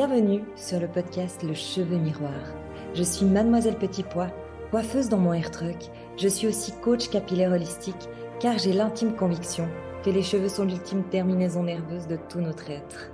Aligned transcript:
Bienvenue 0.00 0.40
sur 0.56 0.80
le 0.80 0.88
podcast 0.88 1.42
Le 1.42 1.52
Cheveu 1.52 1.98
Miroir. 1.98 2.54
Je 2.94 3.02
suis 3.02 3.26
Mademoiselle 3.26 3.76
Petit 3.76 4.02
Pois, 4.02 4.30
coiffeuse 4.70 5.10
dans 5.10 5.18
mon 5.18 5.34
hair 5.34 5.50
truck. 5.50 5.76
Je 6.16 6.26
suis 6.26 6.46
aussi 6.46 6.72
coach 6.80 7.10
capillaire 7.10 7.52
holistique 7.52 8.08
car 8.40 8.56
j'ai 8.56 8.72
l'intime 8.72 9.14
conviction 9.14 9.68
que 10.02 10.08
les 10.08 10.22
cheveux 10.22 10.48
sont 10.48 10.64
l'ultime 10.64 11.04
terminaison 11.10 11.64
nerveuse 11.64 12.06
de 12.06 12.16
tout 12.30 12.40
notre 12.40 12.70
être. 12.70 13.10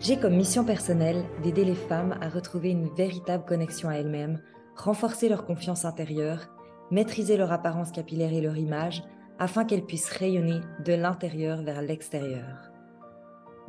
J'ai 0.00 0.18
comme 0.18 0.34
mission 0.34 0.64
personnelle 0.64 1.24
d'aider 1.44 1.64
les 1.64 1.76
femmes 1.76 2.18
à 2.20 2.28
retrouver 2.28 2.70
une 2.70 2.88
véritable 2.96 3.44
connexion 3.44 3.88
à 3.88 3.94
elles-mêmes, 3.94 4.40
renforcer 4.74 5.28
leur 5.28 5.44
confiance 5.44 5.84
intérieure, 5.84 6.48
maîtriser 6.90 7.36
leur 7.36 7.52
apparence 7.52 7.92
capillaire 7.92 8.32
et 8.32 8.40
leur 8.40 8.56
image 8.56 9.04
afin 9.38 9.64
qu'elles 9.64 9.86
puissent 9.86 10.10
rayonner 10.10 10.58
de 10.84 10.94
l'intérieur 10.94 11.62
vers 11.62 11.82
l'extérieur. 11.82 12.73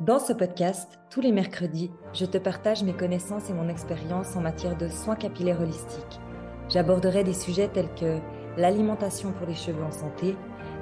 Dans 0.00 0.18
ce 0.18 0.34
podcast, 0.34 0.98
tous 1.08 1.22
les 1.22 1.32
mercredis, 1.32 1.90
je 2.12 2.26
te 2.26 2.36
partage 2.36 2.82
mes 2.82 2.92
connaissances 2.92 3.48
et 3.48 3.54
mon 3.54 3.70
expérience 3.70 4.36
en 4.36 4.42
matière 4.42 4.76
de 4.76 4.88
soins 4.88 5.16
capillaires 5.16 5.62
holistiques. 5.62 6.20
J'aborderai 6.68 7.24
des 7.24 7.32
sujets 7.32 7.68
tels 7.68 7.88
que 7.94 8.18
l'alimentation 8.58 9.32
pour 9.32 9.46
les 9.46 9.54
cheveux 9.54 9.82
en 9.82 9.90
santé, 9.90 10.36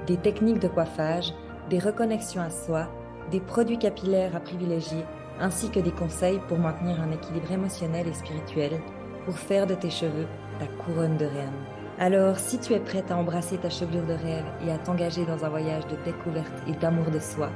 des 0.09 0.17
techniques 0.17 0.59
de 0.59 0.67
coiffage, 0.67 1.33
des 1.71 1.79
reconnexions 1.79 2.43
à 2.43 2.51
soi, 2.51 2.89
des 3.31 3.39
produits 3.39 3.79
capillaires 3.79 4.35
à 4.35 4.41
privilégier, 4.41 5.05
ainsi 5.39 5.71
que 5.71 5.79
des 5.79 5.93
conseils 5.93 6.41
pour 6.49 6.59
maintenir 6.59 7.01
un 7.01 7.13
équilibre 7.13 7.53
émotionnel 7.53 8.09
et 8.09 8.15
spirituel, 8.15 8.81
pour 9.27 9.39
faire 9.39 9.69
de 9.69 9.75
tes 9.75 9.91
cheveux 9.91 10.27
ta 10.59 10.67
couronne 10.67 11.19
de 11.19 11.27
reine. 11.27 11.65
Alors, 12.01 12.37
si 12.37 12.59
tu 12.59 12.73
es 12.73 12.81
prête 12.81 13.13
à 13.13 13.17
embrasser 13.17 13.59
ta 13.59 13.71
chevelure 13.71 14.07
de 14.07 14.15
rêve 14.15 14.45
et 14.67 14.73
à 14.73 14.79
t'engager 14.79 15.25
dans 15.25 15.45
un 15.45 15.49
voyage 15.49 15.87
de 15.87 15.97
découverte 16.05 16.63
et 16.67 16.73
d'amour 16.73 17.13
de 17.13 17.21
soi, 17.21 17.51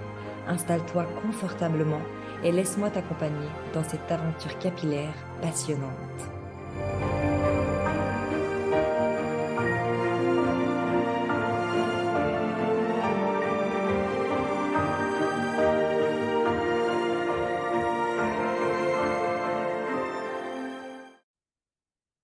installe-toi 0.48 1.04
confortablement 1.22 2.00
et 2.42 2.52
laisse-moi 2.52 2.90
t'accompagner 2.90 3.48
dans 3.74 3.84
cette 3.84 4.10
aventure 4.10 4.58
capillaire 4.58 5.14
passionnante. 5.42 5.92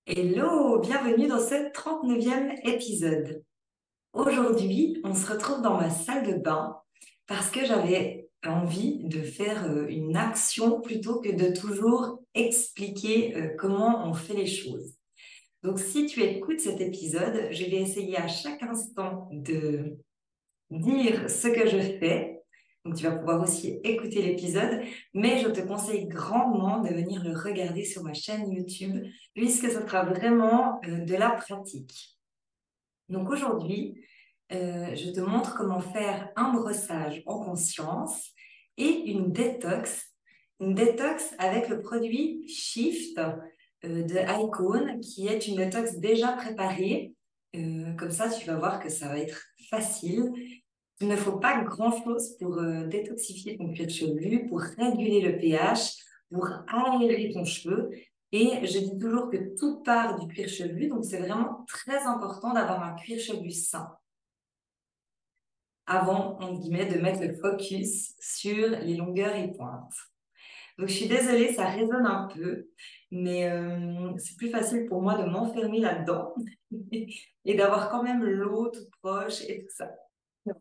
Hello, 0.07 0.79
bienvenue 0.81 1.27
dans 1.27 1.41
ce 1.41 1.73
39e 1.73 2.69
épisode. 2.69 3.43
Aujourd'hui, 4.13 5.01
on 5.03 5.13
se 5.13 5.33
retrouve 5.33 5.61
dans 5.61 5.77
ma 5.77 5.91
salle 5.91 6.25
de 6.25 6.35
bain 6.35 6.77
parce 7.27 7.51
que 7.51 7.65
j'avais 7.65 8.29
envie 8.47 9.05
de 9.05 9.23
faire 9.23 9.71
euh, 9.71 9.87
une 9.89 10.17
action 10.17 10.81
plutôt 10.81 11.21
que 11.21 11.31
de 11.31 11.55
toujours 11.55 12.21
expliquer 12.35 13.37
euh, 13.37 13.55
comment 13.59 14.07
on 14.09 14.15
fait 14.15 14.35
les 14.35 14.47
choses. 14.47 14.95
Donc, 15.63 15.79
si 15.79 16.07
tu 16.07 16.23
écoutes 16.23 16.61
cet 16.61 16.81
épisode, 16.81 17.49
je 17.51 17.65
vais 17.65 17.81
essayer 17.81 18.19
à 18.19 18.29
chaque 18.29 18.63
instant 18.63 19.29
de 19.33 19.97
dire 20.71 21.31
ce 21.31 21.49
que 21.49 21.67
je 21.67 21.79
fais. 21.79 22.43
Donc, 22.85 22.97
tu 22.97 23.05
vas 23.05 23.13
pouvoir 23.13 23.43
aussi 23.43 23.81
écouter 23.83 24.21
l'épisode, 24.21 24.83
mais 25.15 25.41
je 25.41 25.49
te 25.49 25.61
conseille 25.61 26.07
grandement 26.07 26.83
de 26.83 26.91
venir 26.91 27.25
le 27.25 27.35
regarder 27.35 27.83
sur 27.83 28.03
ma 28.03 28.13
chaîne 28.13 28.53
YouTube, 28.53 29.07
puisque 29.33 29.71
ce 29.71 29.81
sera 29.81 30.05
vraiment 30.05 30.81
euh, 30.87 30.99
de 30.99 31.15
la 31.15 31.31
pratique. 31.31 32.19
Donc, 33.09 33.31
aujourd'hui, 33.31 34.05
euh, 34.53 34.95
je 34.95 35.11
te 35.11 35.21
montre 35.21 35.57
comment 35.57 35.81
faire 35.81 36.31
un 36.37 36.53
brossage 36.53 37.23
en 37.27 37.45
conscience 37.45 38.31
et 38.77 39.11
une 39.11 39.33
détox. 39.33 40.11
Une 40.61 40.75
détox 40.75 41.35
avec 41.39 41.69
le 41.69 41.81
produit 41.81 42.47
Shift 42.49 43.19
euh, 43.19 44.03
de 44.03 44.45
Icon, 44.45 45.01
qui 45.01 45.27
est 45.29 45.47
une 45.47 45.57
détox 45.57 45.97
déjà 45.97 46.33
préparée. 46.33 47.15
Euh, 47.57 47.95
comme 47.95 48.11
ça, 48.11 48.29
tu 48.29 48.47
vas 48.47 48.57
voir 48.57 48.81
que 48.81 48.89
ça 48.89 49.09
va 49.09 49.19
être 49.19 49.43
facile. 49.71 50.31
Il 51.01 51.09
ne 51.09 51.17
faut 51.17 51.39
pas 51.39 51.63
grand-chose 51.63 52.37
pour 52.39 52.63
détoxifier 52.87 53.57
ton 53.57 53.73
cuir 53.73 53.91
chevelu, 53.91 54.47
pour 54.49 54.61
réguler 54.61 55.21
le 55.21 55.37
pH, 55.39 55.97
pour 56.31 56.49
aérer 56.69 57.33
ton 57.33 57.45
cheveu. 57.45 57.91
Et 58.31 58.65
je 58.65 58.79
dis 58.79 58.99
toujours 58.99 59.29
que 59.29 59.57
tout 59.59 59.83
part 59.83 60.19
du 60.19 60.29
cuir 60.29 60.49
chevelu, 60.49 60.89
donc 60.89 61.05
c'est 61.05 61.19
vraiment 61.19 61.65
très 61.67 62.03
important 62.05 62.53
d'avoir 62.53 62.83
un 62.85 62.95
cuir 62.95 63.19
chevelu 63.19 63.51
sain 63.51 63.89
avant, 65.87 66.39
on 66.41 66.55
guillemets, 66.55 66.87
de 66.87 67.01
mettre 67.01 67.21
le 67.21 67.35
focus 67.35 68.15
sur 68.19 68.71
les 68.71 68.97
longueurs 68.97 69.35
et 69.35 69.53
pointes. 69.53 69.95
Donc, 70.79 70.89
je 70.89 70.95
suis 70.95 71.09
désolée, 71.09 71.53
ça 71.53 71.67
résonne 71.67 72.07
un 72.07 72.29
peu, 72.35 72.69
mais 73.11 73.49
euh, 73.49 74.13
c'est 74.19 74.37
plus 74.37 74.51
facile 74.51 74.87
pour 74.87 75.03
moi 75.03 75.17
de 75.17 75.25
m'enfermer 75.25 75.79
là-dedans 75.79 76.35
et 77.45 77.55
d'avoir 77.55 77.91
quand 77.91 78.03
même 78.03 78.25
l'eau 78.25 78.71
toute 78.71 78.91
proche 79.01 79.43
et 79.43 79.61
tout 79.61 79.75
ça. 79.75 79.91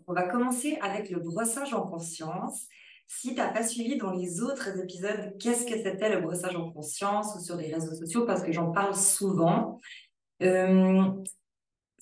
on 0.07 0.13
va 0.13 0.27
commencer 0.27 0.77
avec 0.81 1.09
le 1.09 1.19
brossage 1.19 1.73
en 1.73 1.87
conscience. 1.87 2.67
Si 3.07 3.29
tu 3.29 3.35
n'as 3.35 3.51
pas 3.51 3.63
suivi 3.63 3.97
dans 3.97 4.11
les 4.11 4.41
autres 4.41 4.79
épisodes, 4.79 5.35
qu'est-ce 5.39 5.65
que 5.65 5.77
c'était 5.77 6.13
le 6.13 6.21
brossage 6.21 6.55
en 6.55 6.71
conscience 6.71 7.35
ou 7.35 7.39
sur 7.39 7.55
les 7.55 7.73
réseaux 7.73 7.95
sociaux, 7.95 8.25
parce 8.25 8.43
que 8.43 8.51
j'en 8.51 8.71
parle 8.71 8.95
souvent, 8.95 9.79
euh, 10.41 11.11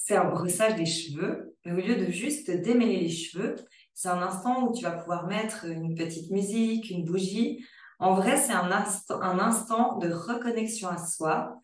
c'est 0.04 0.16
un 0.16 0.30
brossage 0.30 0.76
des 0.76 0.86
cheveux 0.86 1.52
mais 1.66 1.74
au 1.74 1.76
lieu 1.76 1.96
de 1.96 2.12
juste 2.12 2.50
démêler 2.50 3.00
les 3.00 3.10
cheveux, 3.10 3.56
c'est 3.94 4.10
un 4.10 4.22
instant 4.22 4.68
où 4.68 4.74
tu 4.74 4.84
vas 4.84 4.92
pouvoir 4.92 5.28
mettre 5.28 5.66
une 5.66 5.96
petite 5.96 6.32
musique, 6.32 6.90
une 6.90 7.06
bougie. 7.06 7.64
En 8.00 8.16
vrai, 8.16 8.38
c'est 8.38 8.54
un, 8.54 8.72
instant, 8.72 9.98
de 10.00 10.12
reconnexion 10.12 10.88
à 10.88 10.98
soi 10.98 11.56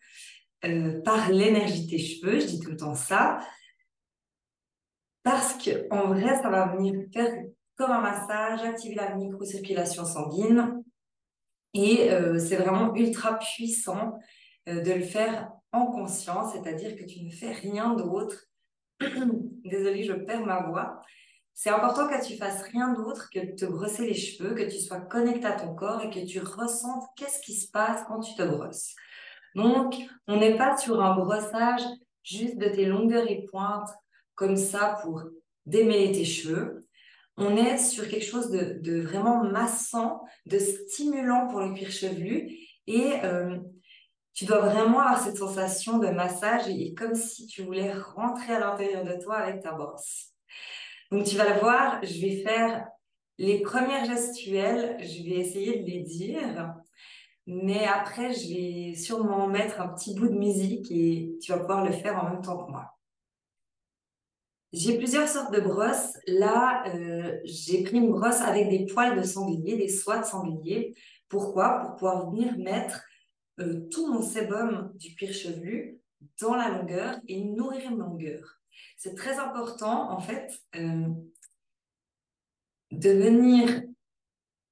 euh, 0.64 1.00
par 1.02 1.30
l'énergie 1.30 1.86
de 1.86 1.90
tes 1.90 1.98
cheveux. 1.98 2.38
Je 2.38 2.46
dis 2.46 2.60
tout 2.60 2.70
le 2.70 2.76
temps 2.76 2.94
ça. 2.94 3.40
Parce 5.24 5.54
qu'en 5.54 6.06
vrai, 6.06 6.40
ça 6.40 6.48
va 6.48 6.68
venir 6.76 6.94
faire 7.12 7.42
comme 7.76 7.90
un 7.90 8.00
massage, 8.00 8.62
activer 8.62 8.94
la 8.94 9.16
microcirculation 9.16 10.04
sanguine. 10.04 10.82
Et 11.74 12.12
euh, 12.12 12.38
c'est 12.38 12.56
vraiment 12.56 12.94
ultra 12.94 13.38
puissant 13.38 14.18
euh, 14.68 14.80
de 14.80 14.92
le 14.92 15.02
faire 15.02 15.50
en 15.72 15.86
conscience, 15.86 16.52
c'est-à-dire 16.52 16.96
que 16.96 17.04
tu 17.04 17.22
ne 17.22 17.30
fais 17.30 17.52
rien 17.52 17.94
d'autre 17.94 18.48
désolée, 19.64 20.02
je 20.02 20.12
perds 20.12 20.44
ma 20.44 20.62
voix. 20.62 21.00
C'est 21.54 21.70
important 21.70 22.08
que 22.08 22.24
tu 22.24 22.36
fasses 22.36 22.62
rien 22.62 22.92
d'autre 22.92 23.28
que 23.32 23.40
de 23.40 23.52
te 23.52 23.64
brosser 23.64 24.06
les 24.06 24.14
cheveux, 24.14 24.54
que 24.54 24.62
tu 24.62 24.78
sois 24.78 25.00
connecté 25.00 25.46
à 25.46 25.52
ton 25.52 25.74
corps 25.74 26.02
et 26.02 26.10
que 26.10 26.24
tu 26.24 26.40
ressentes 26.40 27.04
qu'est-ce 27.16 27.40
qui 27.40 27.54
se 27.54 27.70
passe 27.70 28.04
quand 28.06 28.20
tu 28.20 28.34
te 28.34 28.42
brosses. 28.42 28.94
Donc, 29.54 29.96
on 30.26 30.36
n'est 30.36 30.56
pas 30.56 30.76
sur 30.76 31.02
un 31.02 31.16
brossage 31.16 31.82
juste 32.22 32.58
de 32.58 32.68
tes 32.68 32.84
longueurs 32.84 33.28
et 33.28 33.44
pointes 33.50 33.90
comme 34.34 34.56
ça 34.56 34.98
pour 35.02 35.22
démêler 35.66 36.12
tes 36.12 36.24
cheveux. 36.24 36.86
On 37.36 37.56
est 37.56 37.78
sur 37.78 38.08
quelque 38.08 38.24
chose 38.24 38.50
de, 38.50 39.00
vraiment 39.00 39.42
massant, 39.44 40.24
de 40.46 40.58
stimulant 40.58 41.48
pour 41.48 41.60
le 41.60 41.72
cuir 41.72 41.90
chevelu 41.90 42.56
et 42.86 43.14
euh, 43.24 43.58
tu 44.38 44.44
dois 44.44 44.60
vraiment 44.60 45.00
avoir 45.00 45.20
cette 45.20 45.36
sensation 45.36 45.98
de 45.98 46.06
massage 46.10 46.68
et, 46.68 46.94
comme 46.94 47.16
si 47.16 47.48
tu 47.48 47.64
voulais 47.64 47.92
rentrer 47.92 48.54
à 48.54 48.60
l'intérieur 48.60 49.02
de 49.02 49.20
toi 49.20 49.38
avec 49.38 49.64
ta 49.64 49.72
brosse. 49.72 50.28
Donc 51.10 51.24
tu 51.24 51.36
vas 51.36 51.52
le 51.52 51.58
voir, 51.58 51.98
je 52.04 52.20
vais 52.20 52.44
faire 52.44 52.86
les 53.38 53.62
premières 53.62 54.04
gestuelles, 54.04 54.96
je 55.00 55.24
vais 55.24 55.40
essayer 55.40 55.80
de 55.80 55.84
les 55.84 56.02
dire, 56.02 56.72
mais 57.48 57.84
après 57.86 58.32
je 58.32 58.48
vais 58.54 58.94
sûrement 58.94 59.48
mettre 59.48 59.80
un 59.80 59.88
petit 59.88 60.14
bout 60.14 60.28
de 60.28 60.38
musique 60.38 60.86
et 60.92 61.36
tu 61.42 61.50
vas 61.50 61.58
pouvoir 61.58 61.84
le 61.84 61.90
faire 61.90 62.22
en 62.22 62.30
même 62.30 62.40
temps 62.40 62.64
que 62.64 62.70
moi. 62.70 62.94
J'ai 64.72 64.98
plusieurs 64.98 65.26
sortes 65.26 65.52
de 65.52 65.60
brosses. 65.60 66.16
Là, 66.28 66.84
euh, 66.94 67.40
j'ai 67.42 67.82
pris 67.82 67.96
une 67.96 68.12
brosse 68.12 68.40
avec 68.42 68.68
des 68.68 68.86
poils 68.86 69.16
de 69.16 69.22
sanglier, 69.24 69.76
des 69.76 69.88
soies 69.88 70.18
de 70.18 70.26
sanglier. 70.26 70.94
Pourquoi? 71.28 71.80
Pour 71.80 71.94
pouvoir 71.96 72.30
venir 72.30 72.56
mettre 72.56 73.02
euh, 73.60 73.88
tout 73.90 74.12
mon 74.12 74.22
sébum 74.22 74.92
du 74.94 75.14
cuir 75.14 75.32
chevelu 75.32 75.98
dans 76.40 76.54
la 76.54 76.68
longueur 76.68 77.16
et 77.26 77.42
nourrir 77.42 77.90
ma 77.90 78.04
longueur. 78.04 78.60
C'est 78.96 79.14
très 79.14 79.38
important, 79.38 80.10
en 80.12 80.20
fait, 80.20 80.52
euh, 80.76 81.08
de 82.92 83.10
venir 83.10 83.82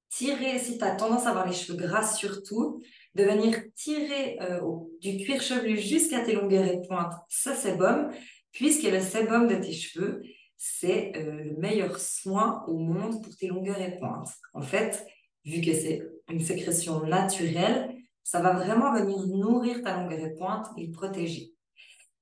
tirer, 0.09 0.57
si 0.59 0.77
tu 0.77 0.83
as 0.83 0.95
tendance 0.95 1.25
à 1.25 1.29
avoir 1.29 1.45
les 1.45 1.53
cheveux 1.53 1.77
gras 1.77 2.07
surtout, 2.07 2.81
de 3.15 3.23
venir 3.23 3.61
tirer 3.75 4.37
euh, 4.41 4.61
du 5.01 5.17
cuir 5.17 5.41
chevelu 5.41 5.77
jusqu'à 5.77 6.21
tes 6.21 6.33
longueurs 6.33 6.65
et 6.65 6.81
pointes 6.87 7.13
ce 7.29 7.53
sébum, 7.53 8.11
puisque 8.51 8.83
le 8.83 9.01
sébum 9.01 9.47
de 9.47 9.55
tes 9.55 9.73
cheveux, 9.73 10.21
c'est 10.55 11.11
le 11.13 11.55
meilleur 11.57 11.99
soin 11.99 12.63
au 12.67 12.77
monde 12.77 13.21
pour 13.21 13.35
tes 13.35 13.47
longueurs 13.47 13.79
et 13.79 13.97
pointes. 13.97 14.29
En 14.53 14.61
fait, 14.61 15.05
vu 15.45 15.61
que 15.61 15.73
c'est 15.73 16.01
une 16.29 16.41
sécrétion 16.41 17.05
naturelle, 17.05 17.96
ça 18.27 18.41
va 18.41 18.51
vraiment 18.51 18.91
venir 18.91 19.25
nourrir 19.25 19.81
ta 19.81 19.95
longueur 19.95 20.19
et 20.19 20.35
pointe 20.35 20.67
et 20.75 20.85
le 20.85 20.91
protéger. 20.91 21.53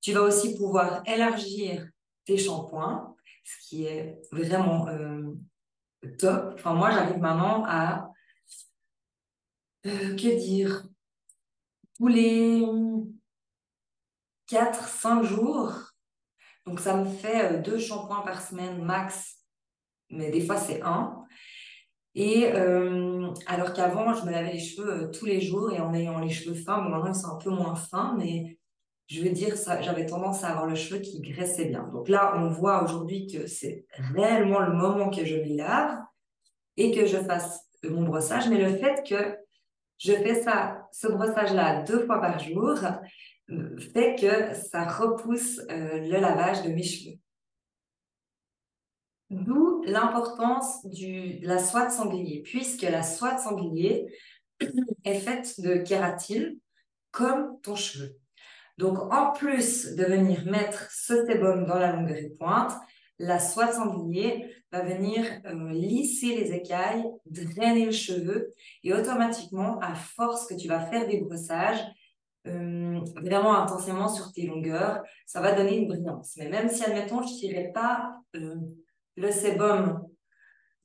Tu 0.01 0.13
vas 0.13 0.21
aussi 0.21 0.55
pouvoir 0.55 1.01
élargir 1.07 1.89
tes 2.25 2.37
shampoings, 2.37 3.15
ce 3.43 3.67
qui 3.67 3.85
est 3.85 4.15
vraiment 4.31 4.87
euh, 4.87 5.33
top. 6.19 6.53
Enfin, 6.53 6.75
moi, 6.75 6.91
j'arrive 6.91 7.17
maintenant 7.17 7.65
à 7.65 8.11
euh, 9.87 10.15
que 10.15 10.37
dire? 10.37 10.83
Tous 11.97 12.07
les 12.07 12.63
4-5 14.47 15.23
jours. 15.23 15.73
Donc, 16.67 16.81
ça 16.81 16.97
me 16.97 17.05
fait 17.05 17.51
euh, 17.51 17.61
deux 17.63 17.79
shampoings 17.79 18.21
par 18.21 18.43
semaine 18.43 18.85
max, 18.85 19.39
mais 20.11 20.29
des 20.29 20.45
fois, 20.45 20.57
c'est 20.57 20.83
un. 20.83 21.25
Et 22.15 22.51
euh, 22.53 23.29
alors 23.45 23.73
qu'avant, 23.73 24.13
je 24.13 24.25
me 24.25 24.31
lavais 24.31 24.53
les 24.53 24.59
cheveux 24.59 25.11
tous 25.11 25.25
les 25.25 25.41
jours 25.41 25.73
et 25.73 25.79
en 25.79 25.93
ayant 25.93 26.19
les 26.19 26.29
cheveux 26.29 26.55
fins, 26.55 26.81
bon, 26.81 26.89
maintenant 26.89 27.11
ils 27.11 27.19
sont 27.19 27.35
un 27.35 27.37
peu 27.37 27.49
moins 27.49 27.75
fins, 27.75 28.15
mais 28.17 28.57
je 29.07 29.21
veux 29.21 29.29
dire, 29.29 29.55
j'avais 29.81 30.05
tendance 30.05 30.43
à 30.43 30.49
avoir 30.49 30.65
le 30.65 30.75
cheveu 30.75 30.99
qui 30.99 31.19
graissait 31.19 31.65
bien. 31.65 31.83
Donc 31.93 32.07
là, 32.07 32.33
on 32.37 32.49
voit 32.49 32.83
aujourd'hui 32.83 33.27
que 33.27 33.47
c'est 33.47 33.85
réellement 34.15 34.61
le 34.61 34.73
moment 34.73 35.09
que 35.09 35.25
je 35.25 35.35
me 35.35 35.57
lave 35.57 35.99
et 36.77 36.91
que 36.91 37.05
je 37.05 37.17
fasse 37.17 37.69
mon 37.83 38.03
brossage. 38.03 38.49
Mais 38.49 38.57
le 38.57 38.77
fait 38.77 39.07
que 39.07 39.37
je 39.97 40.13
fais 40.13 40.41
ça, 40.41 40.87
ce 40.91 41.07
brossage-là 41.07 41.83
deux 41.83 42.05
fois 42.05 42.19
par 42.19 42.39
jour 42.39 42.77
euh, 43.51 43.77
fait 43.93 44.15
que 44.15 44.55
ça 44.55 44.85
repousse 44.85 45.59
euh, 45.69 45.99
le 45.99 46.19
lavage 46.19 46.63
de 46.63 46.69
mes 46.69 46.83
cheveux. 46.83 47.17
D'où 49.29 49.64
l'importance 49.85 50.85
de 50.85 51.45
la 51.45 51.59
soie 51.59 51.85
de 51.85 51.91
sanglier, 51.91 52.41
puisque 52.43 52.83
la 52.83 53.03
soie 53.03 53.35
de 53.35 53.39
sanglier 53.39 54.07
est 55.05 55.19
faite 55.19 55.59
de 55.61 55.77
kératine 55.77 56.57
comme 57.11 57.59
ton 57.61 57.75
cheveu. 57.75 58.17
Donc, 58.77 58.97
en 59.13 59.31
plus 59.31 59.95
de 59.95 60.03
venir 60.03 60.45
mettre 60.45 60.91
ce 60.91 61.25
sébum 61.25 61.65
dans 61.65 61.79
la 61.79 61.93
longueur 61.93 62.17
et 62.17 62.29
pointe, 62.37 62.73
la 63.19 63.39
soie 63.39 63.67
de 63.67 63.73
sanglier 63.73 64.53
va 64.71 64.81
venir 64.81 65.23
euh, 65.45 65.71
lisser 65.71 66.35
les 66.35 66.51
écailles, 66.51 67.05
drainer 67.25 67.85
le 67.85 67.91
cheveu 67.91 68.53
et 68.83 68.93
automatiquement, 68.93 69.79
à 69.79 69.95
force 69.95 70.47
que 70.47 70.55
tu 70.55 70.67
vas 70.67 70.81
faire 70.81 71.07
des 71.07 71.21
brossages, 71.21 71.81
euh, 72.47 72.99
vraiment 73.15 73.55
intensément 73.55 74.09
sur 74.09 74.31
tes 74.33 74.45
longueurs, 74.45 75.01
ça 75.25 75.41
va 75.41 75.53
donner 75.53 75.77
une 75.77 75.87
brillance. 75.87 76.33
Mais 76.37 76.49
même 76.49 76.69
si, 76.69 76.83
admettons, 76.83 77.21
je 77.23 77.33
ne 77.33 77.39
tirais 77.39 77.71
pas 77.73 78.17
euh, 78.35 78.55
le 79.15 79.31
sébum 79.31 80.07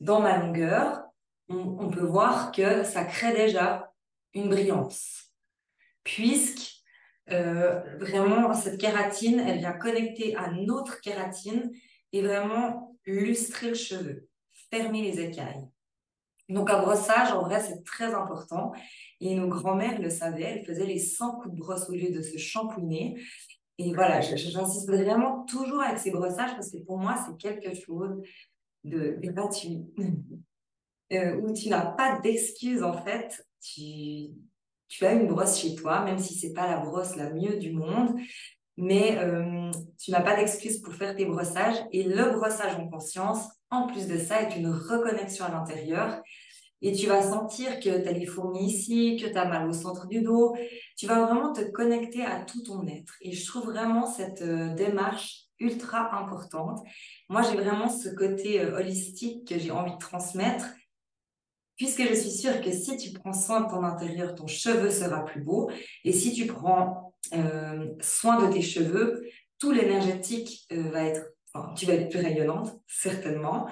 dans 0.01 0.21
ma 0.21 0.39
longueur, 0.39 1.03
on, 1.49 1.91
peut 1.91 2.05
voir 2.05 2.53
que 2.53 2.85
ça 2.85 3.05
crée 3.05 3.33
déjà 3.33 3.93
une 4.35 4.49
brillance. 4.49 5.33
Puisque 6.05 6.85
euh, 7.31 7.81
vraiment, 7.99 8.55
cette 8.55 8.81
kératine, 8.81 9.41
elle 9.41 9.59
vient 9.59 9.73
connecter 9.73 10.37
à 10.37 10.51
notre 10.53 11.01
kératine 11.01 11.73
et 12.13 12.23
vraiment 12.23 12.97
lustrer 13.05 13.69
le 13.69 13.75
cheveu, 13.75 14.29
fermer 14.71 15.03
les 15.03 15.21
écailles. 15.21 15.69
Donc, 16.49 16.69
un 16.71 16.81
brossage, 16.81 17.31
en 17.33 17.43
vrai, 17.43 17.61
c'est 17.61 17.85
très 17.85 18.13
important. 18.13 18.73
Et 19.21 19.35
nos 19.35 19.49
grands-mères 19.49 20.01
le 20.01 20.11
savaient, 20.11 20.59
elles 20.59 20.65
faisaient 20.65 20.87
les 20.87 20.99
100 20.99 21.37
coups 21.37 21.55
de 21.55 21.61
brosse 21.61 21.89
au 21.89 21.93
lieu 21.93 22.11
de 22.11 22.23
se 22.23 22.39
shampouiner. 22.39 23.21
Et 23.83 23.95
voilà, 23.95 24.21
j'insiste 24.21 24.89
vraiment 24.91 25.45
toujours 25.47 25.81
avec 25.81 25.99
ces 25.99 26.11
brossages 26.11 26.55
parce 26.55 26.71
que 26.71 26.77
pour 26.85 26.99
moi, 26.99 27.17
c'est 27.27 27.37
quelque 27.39 27.75
chose 27.75 28.21
de 28.85 29.19
gratuit. 29.23 29.87
euh, 31.13 31.37
où 31.41 31.53
tu 31.53 31.71
n'as 31.71 31.87
pas 31.87 32.21
d'excuses, 32.21 32.83
en 32.83 32.93
fait. 32.93 33.43
Tu, 33.63 34.33
tu 34.89 35.07
as 35.07 35.13
une 35.15 35.29
brosse 35.29 35.59
chez 35.59 35.75
toi, 35.75 36.05
même 36.05 36.19
si 36.19 36.35
c'est 36.35 36.53
pas 36.53 36.67
la 36.67 36.79
brosse 36.79 37.17
la 37.17 37.31
mieux 37.31 37.57
du 37.57 37.73
monde, 37.73 38.21
mais 38.77 39.17
euh, 39.19 39.71
tu 39.99 40.11
n'as 40.11 40.21
pas 40.21 40.37
d'excuse 40.37 40.81
pour 40.81 40.93
faire 40.95 41.15
tes 41.17 41.25
brossages. 41.25 41.77
Et 41.91 42.03
le 42.03 42.33
brossage 42.33 42.77
en 42.77 42.87
conscience, 42.87 43.47
en 43.71 43.87
plus 43.87 44.07
de 44.07 44.19
ça, 44.19 44.43
est 44.43 44.57
une 44.57 44.69
reconnexion 44.69 45.47
à 45.47 45.51
l'intérieur. 45.51 46.21
Et 46.83 46.93
tu 46.93 47.07
vas 47.07 47.23
sentir 47.23 47.79
que 47.79 48.03
tu 48.03 48.09
as 48.09 48.13
les 48.13 48.27
fourmis 48.27 48.67
ici, 48.67 49.19
que 49.21 49.29
tu 49.29 49.37
as 49.37 49.45
mal 49.45 49.69
au 49.69 49.73
centre 49.73 50.07
du 50.07 50.23
dos. 50.23 50.57
Tu 50.97 51.07
vas 51.07 51.27
vraiment 51.27 51.53
te 51.53 51.61
connecter 51.61 52.25
à 52.25 52.41
tout 52.41 52.63
ton 52.63 52.87
être. 52.87 53.15
Et 53.21 53.33
je 53.33 53.47
trouve 53.47 53.67
vraiment 53.67 54.07
cette 54.07 54.43
euh, 54.43 54.75
démarche 54.75 55.45
ultra 55.59 56.19
importante. 56.19 56.81
Moi, 57.29 57.43
j'ai 57.43 57.57
vraiment 57.57 57.89
ce 57.89 58.09
côté 58.09 58.61
euh, 58.61 58.79
holistique 58.79 59.47
que 59.47 59.59
j'ai 59.59 59.71
envie 59.71 59.93
de 59.93 59.99
transmettre 59.99 60.67
puisque 61.77 62.07
je 62.07 62.15
suis 62.15 62.31
sûre 62.31 62.61
que 62.61 62.73
si 62.73 62.99
tu 62.99 63.11
prends 63.13 63.33
soin 63.33 63.63
de 63.63 63.71
ton 63.71 63.83
intérieur, 63.83 64.35
ton 64.35 64.47
cheveu 64.47 64.91
sera 64.91 65.25
plus 65.25 65.41
beau. 65.41 65.71
Et 66.05 66.13
si 66.13 66.33
tu 66.33 66.47
prends 66.47 67.15
euh, 67.35 67.87
soin 68.01 68.47
de 68.47 68.53
tes 68.53 68.61
cheveux, 68.61 69.27
tout 69.59 69.73
l'énergétique 69.73 70.67
va 70.71 71.05
être, 71.05 71.25
tu 71.77 71.87
vas 71.87 71.95
être 71.95 72.11
plus 72.11 72.21
rayonnante, 72.21 72.79
certainement, 72.87 73.67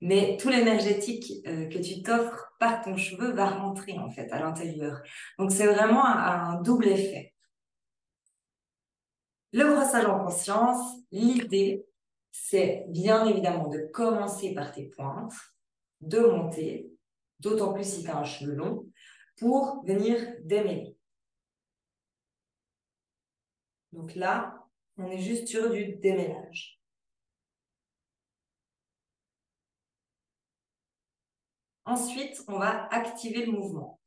mais 0.00 0.36
tout 0.36 0.50
l'énergétique 0.50 1.42
que 1.44 1.78
tu 1.78 2.02
t'offres 2.02 2.47
par 2.58 2.82
ton 2.82 2.96
cheveu 2.96 3.32
va 3.32 3.48
rentrer 3.50 3.98
en 3.98 4.10
fait 4.10 4.30
à 4.32 4.40
l'intérieur. 4.40 5.00
Donc 5.38 5.52
c'est 5.52 5.66
vraiment 5.66 6.04
un, 6.04 6.54
un 6.56 6.62
double 6.62 6.88
effet. 6.88 7.34
Le 9.52 9.64
brossage 9.64 10.04
en 10.04 10.24
conscience, 10.24 10.96
l'idée, 11.10 11.86
c'est 12.30 12.84
bien 12.88 13.24
évidemment 13.26 13.68
de 13.68 13.88
commencer 13.92 14.54
par 14.54 14.72
tes 14.72 14.86
pointes, 14.88 15.34
de 16.00 16.20
monter, 16.20 16.90
d'autant 17.40 17.72
plus 17.72 17.84
si 17.84 18.02
tu 18.02 18.10
as 18.10 18.18
un 18.18 18.24
cheveu 18.24 18.52
long, 18.54 18.86
pour 19.38 19.84
venir 19.84 20.18
démêler. 20.42 20.96
Donc 23.92 24.14
là, 24.14 24.66
on 24.98 25.10
est 25.10 25.18
juste 25.18 25.48
sur 25.48 25.70
du 25.70 25.96
démêlage. 25.96 26.77
Ensuite, 31.88 32.44
on 32.48 32.58
va 32.58 32.86
activer 32.92 33.46
le 33.46 33.52
mouvement. 33.52 33.98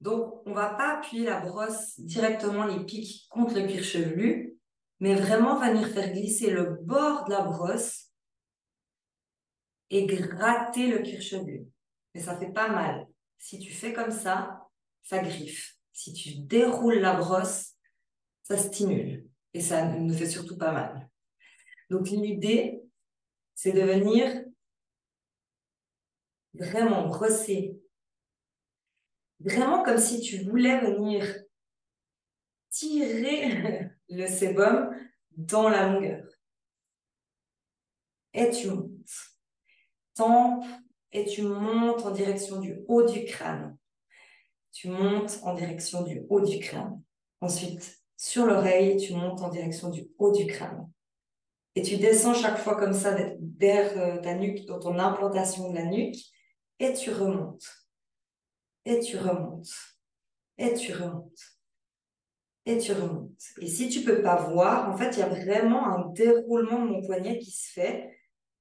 Donc, 0.00 0.42
on 0.46 0.54
va 0.54 0.70
pas 0.70 0.96
appuyer 0.96 1.24
la 1.24 1.40
brosse 1.40 2.00
directement 2.00 2.64
les 2.64 2.84
pics 2.84 3.26
contre 3.28 3.54
le 3.54 3.66
cuir 3.66 3.84
chevelu, 3.84 4.56
mais 5.00 5.14
vraiment 5.14 5.58
venir 5.60 5.86
faire 5.88 6.12
glisser 6.12 6.50
le 6.50 6.78
bord 6.82 7.24
de 7.26 7.32
la 7.32 7.42
brosse 7.42 8.10
et 9.90 10.06
gratter 10.06 10.88
le 10.88 11.00
cuir 11.00 11.20
chevelu 11.20 11.66
mais 12.14 12.20
ça 12.20 12.36
fait 12.36 12.52
pas 12.52 12.68
mal. 12.68 13.06
Si 13.38 13.58
tu 13.58 13.72
fais 13.72 13.92
comme 13.92 14.10
ça, 14.10 14.66
ça 15.02 15.18
griffe. 15.18 15.76
Si 15.92 16.12
tu 16.12 16.38
déroules 16.38 16.98
la 16.98 17.14
brosse, 17.14 17.74
ça 18.42 18.56
stimule 18.56 19.28
et 19.54 19.60
ça 19.60 19.84
ne 19.84 20.12
fait 20.12 20.28
surtout 20.28 20.56
pas 20.56 20.72
mal. 20.72 21.08
Donc 21.90 22.08
l'idée, 22.08 22.80
c'est 23.54 23.72
de 23.72 23.82
venir 23.82 24.44
vraiment 26.58 27.06
brosser, 27.06 27.76
vraiment 29.40 29.82
comme 29.82 29.98
si 29.98 30.20
tu 30.20 30.44
voulais 30.44 30.80
venir 30.80 31.24
tirer 32.70 33.90
le 34.08 34.26
sébum 34.26 34.94
dans 35.32 35.68
la 35.68 35.88
longueur. 35.88 36.24
Et 38.34 38.50
tu 38.50 38.68
montes. 38.68 38.90
Tempe, 40.14 40.64
et 41.12 41.24
tu 41.24 41.42
montes 41.42 42.04
en 42.04 42.10
direction 42.10 42.60
du 42.60 42.80
haut 42.88 43.04
du 43.04 43.24
crâne. 43.24 43.76
Tu 44.72 44.88
montes 44.88 45.40
en 45.42 45.54
direction 45.54 46.02
du 46.02 46.22
haut 46.28 46.40
du 46.40 46.58
crâne. 46.58 47.00
Ensuite, 47.40 47.98
sur 48.16 48.46
l'oreille, 48.46 48.96
tu 48.96 49.14
montes 49.14 49.40
en 49.40 49.48
direction 49.48 49.90
du 49.90 50.08
haut 50.18 50.32
du 50.32 50.46
crâne. 50.46 50.90
Et 51.74 51.82
tu 51.82 51.96
descends 51.96 52.34
chaque 52.34 52.58
fois 52.58 52.76
comme 52.76 52.92
ça 52.92 53.16
vers 53.40 53.96
euh, 53.96 54.20
ta 54.20 54.34
nuque, 54.34 54.66
dans 54.66 54.80
ton 54.80 54.98
implantation 54.98 55.70
de 55.70 55.76
la 55.76 55.84
nuque, 55.84 56.16
et 56.78 56.92
tu 56.92 57.10
remontes. 57.10 57.86
Et 58.84 59.00
tu 59.00 59.16
remontes. 59.16 59.70
Et 60.56 60.74
tu 60.74 60.92
remontes. 60.92 61.58
Et 62.66 62.78
tu 62.78 62.92
remontes. 62.92 63.42
Et 63.60 63.66
si 63.66 63.88
tu 63.88 64.02
peux 64.02 64.22
pas 64.22 64.36
voir, 64.50 64.90
en 64.90 64.96
fait, 64.96 65.10
il 65.12 65.20
y 65.20 65.22
a 65.22 65.28
vraiment 65.28 65.86
un 65.86 66.06
déroulement 66.12 66.84
de 66.84 66.90
mon 66.90 67.02
poignet 67.02 67.38
qui 67.38 67.50
se 67.50 67.72
fait 67.72 68.18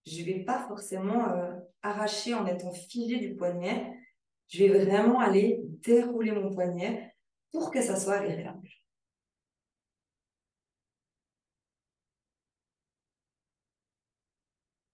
je 0.07 0.23
vais 0.23 0.39
pas 0.39 0.65
forcément 0.67 1.29
euh, 1.29 1.53
arracher 1.81 2.33
en 2.33 2.45
étant 2.45 2.71
figé 2.71 3.19
du 3.19 3.35
poignet. 3.35 3.93
Je 4.47 4.63
vais 4.63 4.85
vraiment 4.85 5.19
aller 5.19 5.59
dérouler 5.83 6.31
mon 6.31 6.53
poignet 6.53 7.13
pour 7.51 7.71
que 7.71 7.81
ça 7.81 7.97
soit 7.97 8.15
agréable. 8.15 8.69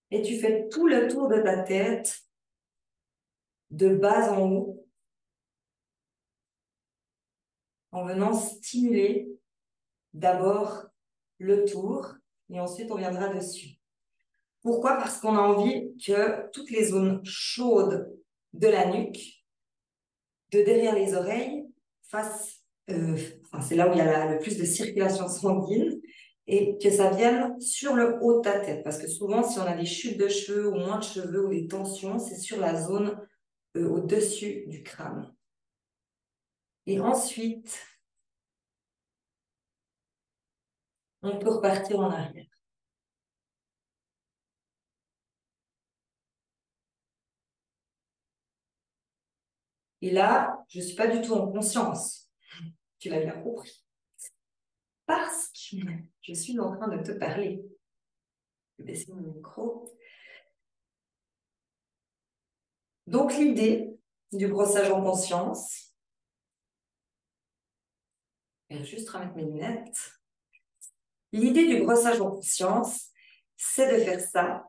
Et 0.10 0.22
tu 0.22 0.40
fais 0.40 0.68
tout 0.70 0.88
le 0.88 1.08
tour 1.08 1.28
de 1.28 1.42
ta 1.42 1.64
tête, 1.64 2.24
de 3.74 3.90
bas 3.96 4.32
en 4.34 4.52
haut, 4.52 4.88
en 7.92 8.06
venant 8.06 8.34
stimuler 8.34 9.28
d'abord 10.14 10.86
le 11.40 11.66
tour 11.66 12.14
et 12.50 12.60
ensuite 12.60 12.92
on 12.92 12.98
viendra 12.98 13.30
dessus. 13.30 13.80
Pourquoi? 14.62 14.98
Parce 14.98 15.20
qu'on 15.20 15.36
a 15.36 15.42
envie 15.42 15.92
que 15.98 16.50
toutes 16.52 16.70
les 16.70 16.86
zones 16.86 17.22
chaudes 17.26 18.16
de 18.54 18.68
la 18.68 18.92
nuque, 18.92 19.44
de 20.52 20.62
derrière 20.62 20.96
les 20.96 21.16
oreilles, 21.16 21.66
fassent, 22.04 22.64
euh, 22.92 23.18
enfin, 23.46 23.62
c'est 23.62 23.76
là 23.76 23.90
où 23.90 23.94
il 23.94 23.98
y 23.98 24.02
a 24.02 24.34
le 24.34 24.40
plus 24.40 24.58
de 24.58 24.66
circulation 24.66 25.28
sanguine, 25.28 26.00
et 26.46 26.78
que 26.78 26.92
ça 26.92 27.10
vienne 27.10 27.60
sur 27.60 27.96
le 27.96 28.20
haut 28.22 28.38
de 28.38 28.42
ta 28.42 28.60
tête. 28.60 28.84
Parce 28.84 29.00
que 29.00 29.08
souvent, 29.08 29.44
si 29.44 29.58
on 29.60 29.64
a 29.64 29.76
des 29.76 29.86
chutes 29.86 30.20
de 30.20 30.28
cheveux 30.28 30.68
ou 30.68 30.76
moins 30.76 31.00
de 31.00 31.04
cheveux 31.04 31.48
ou 31.48 31.50
des 31.50 31.68
tensions, 31.68 32.20
c'est 32.20 32.38
sur 32.38 32.60
la 32.60 32.80
zone 32.80 33.18
euh, 33.76 33.88
au-dessus 33.88 34.66
du 34.68 34.84
crâne. 34.84 35.34
Et 36.86 37.00
ensuite, 37.00 37.80
on 41.22 41.40
peut 41.40 41.50
repartir 41.50 42.00
en 42.00 42.12
arrière. 42.12 42.46
Et 50.02 50.12
là, 50.12 50.66
je 50.68 50.80
ne 50.80 50.84
suis 50.84 50.96
pas 50.98 51.08
du 51.08 51.26
tout 51.26 51.34
en 51.34 51.50
conscience. 51.50 52.30
Tu 53.00 53.08
l'as 53.08 53.22
bien 53.22 53.42
compris. 53.42 53.86
Parce 55.06 55.48
que 55.48 55.78
je 56.22 56.34
suis 56.34 56.60
en 56.60 56.76
train 56.76 56.90
de 56.90 57.02
te 57.02 57.14
parler. 57.14 57.64
Je 58.78 58.84
vais 58.84 58.92
baisser 58.92 59.14
mon 59.14 59.22
micro. 59.22 59.90
Donc 63.14 63.38
l'idée 63.38 63.96
du 64.32 64.48
brossage 64.48 64.90
en 64.90 65.04
conscience, 65.04 65.94
je 68.72 68.78
vais 68.78 68.84
juste 68.84 69.08
remettre 69.12 69.36
mes 69.36 69.44
lunettes. 69.44 70.20
L'idée 71.32 71.68
du 71.68 71.84
brossage 71.84 72.20
en 72.22 72.32
conscience, 72.32 73.12
c'est 73.56 74.00
de 74.00 74.04
faire 74.04 74.20
ça 74.20 74.64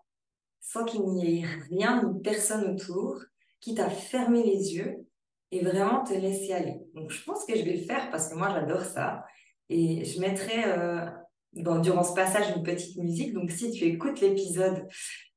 sans 0.61 0.85
qu'il 0.85 1.07
n'y 1.07 1.41
ait 1.41 1.47
rien 1.71 2.03
ni 2.03 2.21
personne 2.21 2.75
autour, 2.75 3.19
qui 3.61 3.75
t'a 3.75 3.89
fermé 3.89 4.43
les 4.43 4.75
yeux 4.75 5.07
et 5.51 5.65
vraiment 5.65 6.05
te 6.05 6.13
laisser 6.13 6.53
aller. 6.53 6.83
Donc, 6.93 7.13
je 7.13 7.25
pense 7.25 7.47
que 7.47 7.57
je 7.57 7.63
vais 7.63 7.77
le 7.77 7.85
faire 7.85 8.11
parce 8.11 8.29
que 8.29 8.35
moi, 8.35 8.51
j'adore 8.51 8.83
ça. 8.83 9.25
Et 9.71 10.05
je 10.05 10.21
mettrai 10.21 10.65
euh, 10.67 11.07
durant 11.55 12.03
ce 12.03 12.13
passage 12.13 12.55
une 12.55 12.63
petite 12.63 12.99
musique. 12.99 13.33
Donc, 13.33 13.51
si 13.51 13.71
tu 13.71 13.85
écoutes 13.85 14.21
l'épisode, 14.21 14.87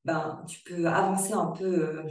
ben, 0.04 0.44
tu 0.46 0.60
peux 0.60 0.86
avancer 0.86 1.32
un 1.32 1.52
peu 1.52 1.64
euh, 1.64 2.02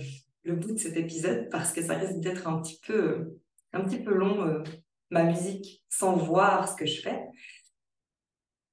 le 0.48 0.56
bout 0.56 0.72
de 0.72 0.80
cet 0.80 0.96
épisode 0.96 1.50
parce 1.50 1.74
que 1.74 1.82
ça 1.84 1.96
risque 1.96 2.20
d'être 2.20 2.48
un 2.48 2.62
petit 2.62 2.80
peu, 2.86 3.38
un 3.74 3.82
petit 3.82 4.00
peu 4.00 4.13
long, 4.13 4.42
euh, 4.48 4.63
ma 5.10 5.24
musique, 5.24 5.84
sans 5.89 6.16
voir 6.16 6.70
ce 6.70 6.75
que 6.75 6.86
je 6.86 7.01
fais. 7.01 7.22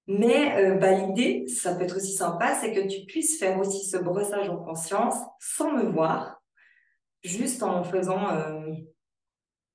Mais 0.07 0.76
bah, 0.78 0.93
l'idée, 0.93 1.49
ça 1.49 1.75
peut 1.75 1.83
être 1.83 1.97
aussi 1.97 2.12
sympa, 2.12 2.54
c'est 2.61 2.75
que 2.75 2.87
tu 2.87 3.07
puisses 3.07 3.38
faire 3.38 3.59
aussi 3.59 3.88
ce 3.88 3.97
brossage 3.97 4.50
en 4.50 4.59
conscience 4.59 5.14
sans 5.40 5.73
me 5.73 5.85
voir, 5.85 6.43
juste 7.23 7.62
en 7.62 7.83
faisant 7.85 8.28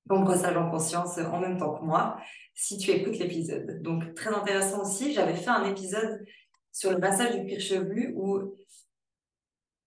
ton 0.08 0.20
brossage 0.22 0.56
en 0.56 0.70
conscience 0.70 1.18
en 1.18 1.40
même 1.40 1.58
temps 1.58 1.74
que 1.74 1.84
moi, 1.84 2.18
si 2.54 2.78
tu 2.78 2.92
écoutes 2.92 3.18
l'épisode. 3.18 3.82
Donc, 3.82 4.14
très 4.14 4.34
intéressant 4.34 4.82
aussi, 4.82 5.14
j'avais 5.14 5.36
fait 5.36 5.50
un 5.50 5.66
épisode 5.66 6.24
sur 6.72 6.92
le 6.92 6.98
massage 6.98 7.36
du 7.36 7.46
cuir 7.46 7.60
chevelu 7.60 8.14
où 8.16 8.56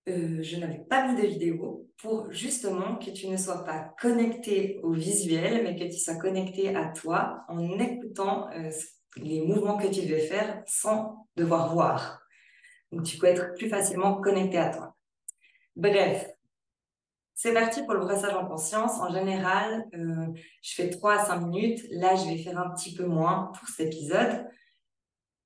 euh, 0.09 0.43
je 0.43 0.57
n'avais 0.57 0.81
pas 0.81 1.07
mis 1.07 1.21
de 1.21 1.27
vidéo 1.27 1.89
pour 1.99 2.33
justement 2.33 2.97
que 2.97 3.11
tu 3.11 3.29
ne 3.29 3.37
sois 3.37 3.65
pas 3.65 3.95
connecté 4.01 4.81
au 4.83 4.93
visuel, 4.93 5.63
mais 5.63 5.77
que 5.77 5.85
tu 5.85 5.99
sois 5.99 6.17
connecté 6.17 6.75
à 6.75 6.89
toi 6.89 7.45
en 7.49 7.79
écoutant 7.79 8.51
euh, 8.51 8.71
les 9.17 9.43
mouvements 9.43 9.79
que 9.79 9.87
tu 9.87 10.03
devais 10.03 10.27
faire 10.27 10.61
sans 10.67 11.29
devoir 11.37 11.73
voir. 11.73 12.21
Donc, 12.91 13.05
tu 13.05 13.17
peux 13.17 13.29
être 13.29 13.55
plus 13.55 13.69
facilement 13.69 14.21
connecté 14.21 14.59
à 14.59 14.71
toi. 14.71 14.97
Bref, 15.77 16.29
c'est 17.35 17.55
parti 17.55 17.85
pour 17.85 17.95
le 17.95 18.01
brossage 18.01 18.35
en 18.35 18.47
conscience. 18.47 18.99
En 18.99 19.13
général, 19.13 19.87
euh, 19.95 20.27
je 20.63 20.75
fais 20.75 20.91
3 20.91 21.21
à 21.21 21.25
5 21.27 21.41
minutes. 21.47 21.87
Là, 21.91 22.17
je 22.17 22.29
vais 22.29 22.39
faire 22.39 22.59
un 22.59 22.71
petit 22.75 22.93
peu 22.93 23.07
moins 23.07 23.53
pour 23.57 23.69
cet 23.69 23.87
épisode. 23.87 24.47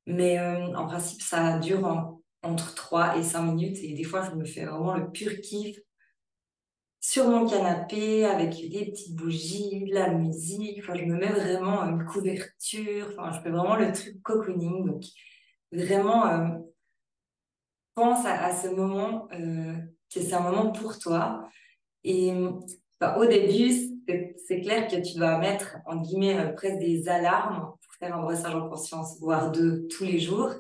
Mais 0.07 0.39
en 0.39 0.87
principe, 0.87 1.21
ça 1.21 1.59
dure 1.59 2.17
entre 2.47 2.75
3 2.75 3.19
et 3.19 3.23
5 3.23 3.43
minutes. 3.43 3.79
Et 3.83 3.95
des 3.95 4.05
fois, 4.05 4.23
je 4.31 4.37
me 4.37 4.45
fais 4.45 4.65
vraiment 4.65 4.97
le 4.97 5.11
pur 5.11 5.41
kiff 5.41 5.79
sur 7.01 7.29
mon 7.29 7.47
canapé 7.47 8.25
avec 8.25 8.51
des 8.51 8.87
petites 8.87 9.15
bougies, 9.15 9.85
de 9.85 9.95
la 9.95 10.11
musique. 10.11 10.81
Enfin, 10.81 10.95
je 10.95 11.05
me 11.05 11.17
mets 11.17 11.33
vraiment 11.33 11.83
une 11.85 12.05
couverture. 12.05 13.09
Enfin, 13.13 13.33
je 13.33 13.41
fais 13.41 13.51
vraiment 13.51 13.77
le 13.77 13.93
truc 13.93 14.23
cocooning. 14.23 14.87
Donc, 14.87 15.05
vraiment, 15.73 16.27
euh, 16.27 16.49
pense 17.95 18.25
à, 18.27 18.55
ce 18.55 18.69
moment 18.69 19.27
que 19.29 20.21
c'est 20.21 20.35
un 20.35 20.41
moment 20.41 20.71
pour 20.71 20.99
toi. 20.99 21.49
Et 22.05 22.33
au 23.17 23.27
début, 23.27 23.73
c'est 24.47 24.61
clair 24.61 24.87
que 24.87 24.97
tu 24.97 25.19
dois 25.19 25.39
mettre, 25.39 25.79
en 25.87 25.97
guillemets, 25.97 26.39
euh, 26.39 26.53
presque 26.53 26.79
des 26.79 27.09
alarmes 27.09 27.73
pour 27.81 27.95
faire 27.99 28.17
un 28.17 28.23
brossage 28.23 28.55
en 28.55 28.69
conscience, 28.69 29.19
voire 29.21 29.51
deux 29.51 29.89
tous 29.89 30.05
les 30.05 30.21
jours. 30.21 30.55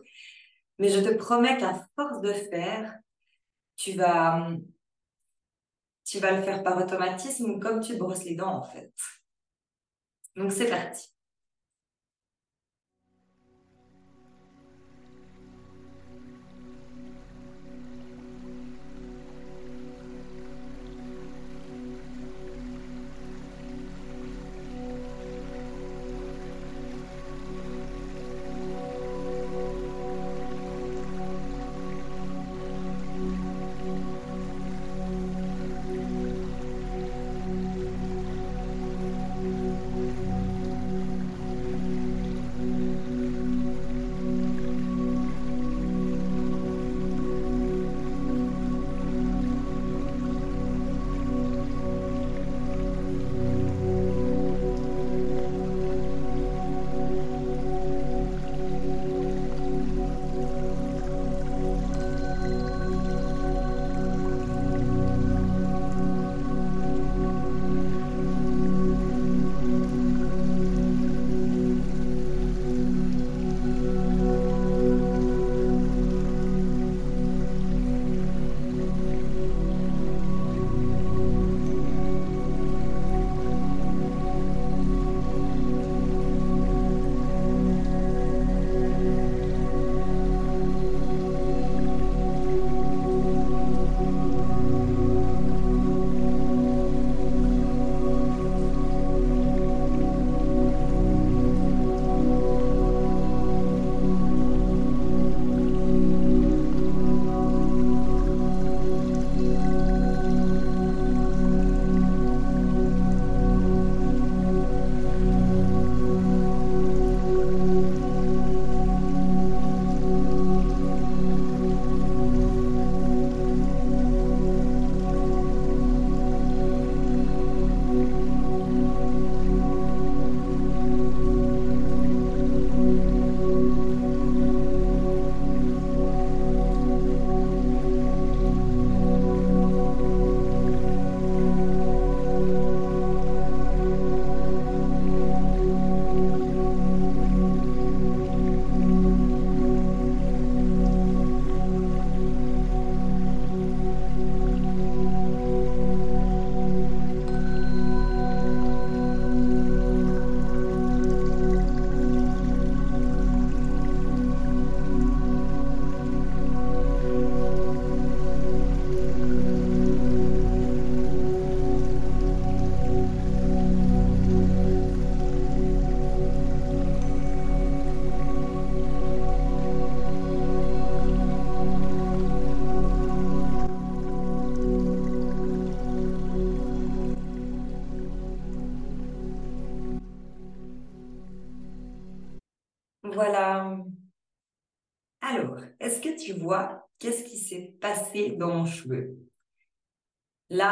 Mais 0.78 0.90
je 0.90 1.00
te 1.00 1.14
promets 1.14 1.56
qu'à 1.58 1.86
force 1.94 2.20
de 2.20 2.32
faire, 2.32 2.98
tu 3.76 3.92
vas, 3.92 4.50
tu 6.04 6.18
vas 6.18 6.32
le 6.32 6.42
faire 6.42 6.62
par 6.62 6.78
automatisme 6.78 7.58
comme 7.58 7.80
tu 7.80 7.96
brosses 7.96 8.24
les 8.24 8.34
dents, 8.34 8.58
en 8.58 8.64
fait. 8.64 8.92
Donc, 10.36 10.52
c'est 10.52 10.68
parti. 10.68 11.15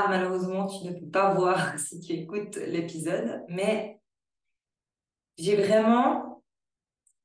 Malheureusement, 0.08 0.66
tu 0.66 0.86
ne 0.86 0.92
peux 0.92 1.08
pas 1.08 1.34
voir 1.34 1.78
si 1.78 2.00
tu 2.00 2.12
écoutes 2.12 2.56
l'épisode, 2.56 3.42
mais 3.48 4.00
j'ai 5.38 5.56
vraiment 5.56 6.42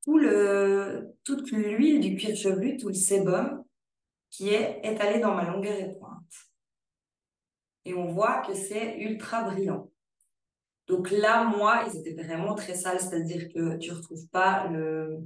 tout 0.04 0.18
le, 0.18 1.16
toute 1.24 1.52
l'huile 1.52 2.00
du 2.00 2.16
cuir 2.16 2.36
chevelu, 2.36 2.78
tout 2.78 2.88
le 2.88 2.94
sébum 2.94 3.64
qui 4.30 4.50
est 4.50 4.80
étalé 4.84 5.20
dans 5.20 5.36
ma 5.36 5.44
longueur 5.50 5.78
et 5.78 5.92
pointe. 5.98 6.50
Et 7.86 7.94
on 7.94 8.08
voit 8.08 8.42
que 8.42 8.54
c'est 8.54 8.98
ultra 8.98 9.44
brillant. 9.44 9.90
Donc 10.88 11.12
là, 11.12 11.44
moi, 11.44 11.86
ils 11.88 12.00
étaient 12.00 12.22
vraiment 12.22 12.56
très 12.56 12.76
sales, 12.76 13.00
c'est-à-dire 13.00 13.48
que 13.54 13.78
tu 13.78 13.92
retrouves 13.92 14.28
pas 14.30 14.68
le, 14.68 15.20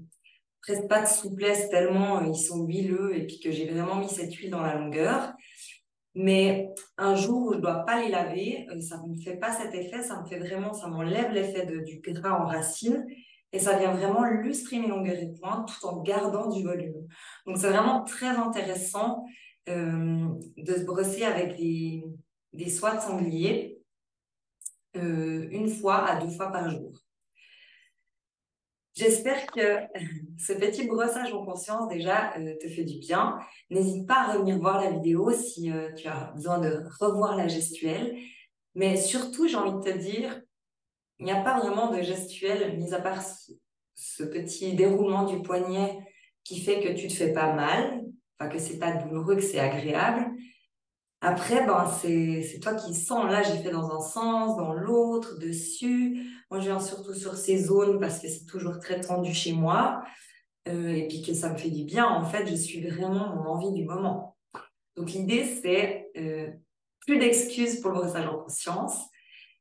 presque 0.64 0.88
pas 0.88 1.02
de 1.02 1.08
souplesse 1.08 1.70
tellement 1.70 2.22
ils 2.22 2.36
sont 2.36 2.66
huileux 2.66 3.16
et 3.16 3.28
puis 3.28 3.40
que 3.40 3.52
j'ai 3.52 3.70
vraiment 3.70 3.96
mis 3.96 4.10
cette 4.10 4.34
huile 4.34 4.50
dans 4.50 4.62
la 4.62 4.76
longueur. 4.76 5.34
Mais 6.16 6.70
un 6.98 7.16
jour 7.16 7.48
où 7.48 7.54
je 7.54 7.60
dois 7.60 7.86
pas 7.86 8.02
les 8.02 8.10
laver, 8.10 8.68
euh, 8.70 8.80
ça 8.82 9.02
me 9.08 9.16
fait 9.16 9.38
pas 9.38 9.52
cet 9.52 9.74
effet, 9.74 10.04
ça 10.04 10.22
me 10.22 10.28
fait 10.28 10.38
vraiment, 10.38 10.74
ça 10.74 10.88
m'enlève 10.88 11.32
l'effet 11.32 11.66
du 11.66 12.02
gras 12.02 12.40
en 12.40 12.46
racine 12.46 13.06
et 13.52 13.60
ça 13.60 13.78
vient 13.78 13.94
vraiment 13.94 14.24
lustrer 14.26 14.80
mes 14.80 14.88
longueurs 14.88 15.18
et 15.18 15.32
pointes 15.40 15.70
tout 15.70 15.88
en 15.88 16.02
gardant 16.02 16.50
du 16.50 16.64
volume. 16.64 17.08
Donc 17.46 17.58
c'est 17.58 17.70
vraiment 17.70 18.04
très 18.04 18.36
intéressant 18.36 19.26
euh, 19.70 20.28
de 20.58 20.74
se 20.74 20.84
brosser 20.84 21.24
avec 21.24 21.56
des, 21.58 22.04
des 22.52 22.70
soies 22.70 22.96
de 22.96 23.02
sanglier 23.02 23.80
euh, 24.96 25.48
une 25.52 25.70
fois 25.70 26.06
à 26.06 26.20
deux 26.20 26.32
fois 26.32 26.52
par 26.52 26.70
jour. 26.70 26.92
J'espère 28.94 29.48
que 29.48 29.80
ce 30.38 30.54
petit 30.54 30.86
brossage 30.86 31.34
en 31.34 31.46
conscience 31.46 31.90
déjà 31.90 32.36
euh, 32.38 32.56
te 32.62 32.68
fait 32.68 32.84
du 32.84 33.00
bien. 33.00 33.40
N'hésite 33.70 34.08
pas 34.08 34.22
à 34.22 34.34
revenir 34.34 34.60
voir 34.60 34.82
la 34.82 34.92
vidéo 34.92 35.32
si 35.32 35.72
euh, 35.72 35.92
tu 35.94 36.08
as 36.08 36.32
besoin 36.36 36.60
de 36.60 36.84
revoir 37.00 37.36
la 37.36 37.48
gestuelle. 37.48 38.16
Mais 38.76 38.98
surtout, 38.98 39.48
j'ai 39.48 39.56
envie 39.56 39.74
de 39.74 39.92
te 39.92 39.98
dire, 39.98 40.42
il 41.20 41.26
n'y 41.26 41.32
a 41.32 41.42
pas 41.42 41.60
vraiment 41.60 41.92
de 41.92 42.02
gestuelle, 42.02 42.78
mis 42.78 42.94
à 42.94 43.00
part 43.00 43.22
ce, 43.96 44.24
petit 44.24 44.74
déroulement 44.74 45.26
du 45.26 45.42
poignet 45.42 46.00
qui 46.44 46.60
fait 46.60 46.82
que 46.82 46.94
tu 47.00 47.08
te 47.08 47.14
fais 47.14 47.32
pas 47.32 47.54
mal, 47.54 48.04
enfin 48.38 48.50
que 48.50 48.60
c'est 48.60 48.80
pas 48.80 48.94
douloureux, 48.94 49.36
que 49.36 49.42
c'est 49.42 49.60
agréable. 49.60 50.32
Après, 51.26 51.66
ben, 51.66 51.90
c'est 52.02 52.60
toi 52.62 52.76
qui 52.76 52.94
sens. 52.94 53.32
Là, 53.32 53.44
j'ai 53.44 53.58
fait 53.64 53.72
dans 53.72 53.96
un 53.96 54.02
sens, 54.02 54.58
dans 54.58 54.74
l'autre, 54.74 55.40
dessus. 55.40 56.22
Moi, 56.52 56.60
je 56.60 56.66
viens 56.66 56.82
surtout 56.82 57.14
sur 57.14 57.38
ces 57.38 57.58
zones 57.60 58.02
parce 58.02 58.20
que 58.20 58.28
c'est 58.28 58.46
toujours 58.46 58.78
très 58.80 59.00
tendu 59.00 59.34
chez 59.34 59.54
moi. 59.54 60.04
Euh, 60.68 60.90
et 60.90 61.08
puis 61.08 61.22
que 61.22 61.34
ça 61.34 61.50
me 61.50 61.58
fait 61.58 61.70
du 61.70 61.86
bien. 61.86 62.06
En 62.06 62.26
fait, 62.26 62.46
je 62.46 62.56
suis 62.56 62.86
vraiment 62.86 63.36
mon 63.36 63.52
envie 63.52 63.72
du 63.72 63.86
moment. 63.86 64.36
Donc, 64.98 65.12
l'idée, 65.12 65.46
c'est 65.46 66.12
euh, 66.18 66.50
plus 67.00 67.20
d'excuses 67.20 67.80
pour 67.80 67.92
le 67.92 68.00
brossage 68.00 68.28
en 68.28 68.40
conscience. 68.40 69.06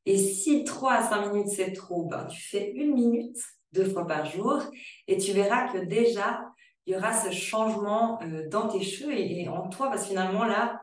Et 0.05 0.17
si 0.17 0.65
3 0.65 0.91
à 0.91 1.03
5 1.03 1.31
minutes, 1.31 1.47
c'est 1.47 1.71
trop, 1.71 2.03
ben, 2.03 2.25
tu 2.25 2.41
fais 2.41 2.71
une 2.71 2.93
minute 2.93 3.37
deux 3.71 3.85
fois 3.85 4.05
par 4.05 4.25
jour 4.25 4.61
et 5.07 5.17
tu 5.17 5.31
verras 5.31 5.71
que 5.71 5.77
déjà, 5.77 6.41
il 6.85 6.93
y 6.93 6.97
aura 6.97 7.13
ce 7.13 7.31
changement 7.31 8.21
euh, 8.21 8.49
dans 8.49 8.67
tes 8.67 8.81
cheveux 8.81 9.13
et, 9.13 9.43
et 9.43 9.47
en 9.47 9.69
toi 9.69 9.87
parce 9.87 10.01
que 10.01 10.09
finalement, 10.09 10.43
là, 10.43 10.81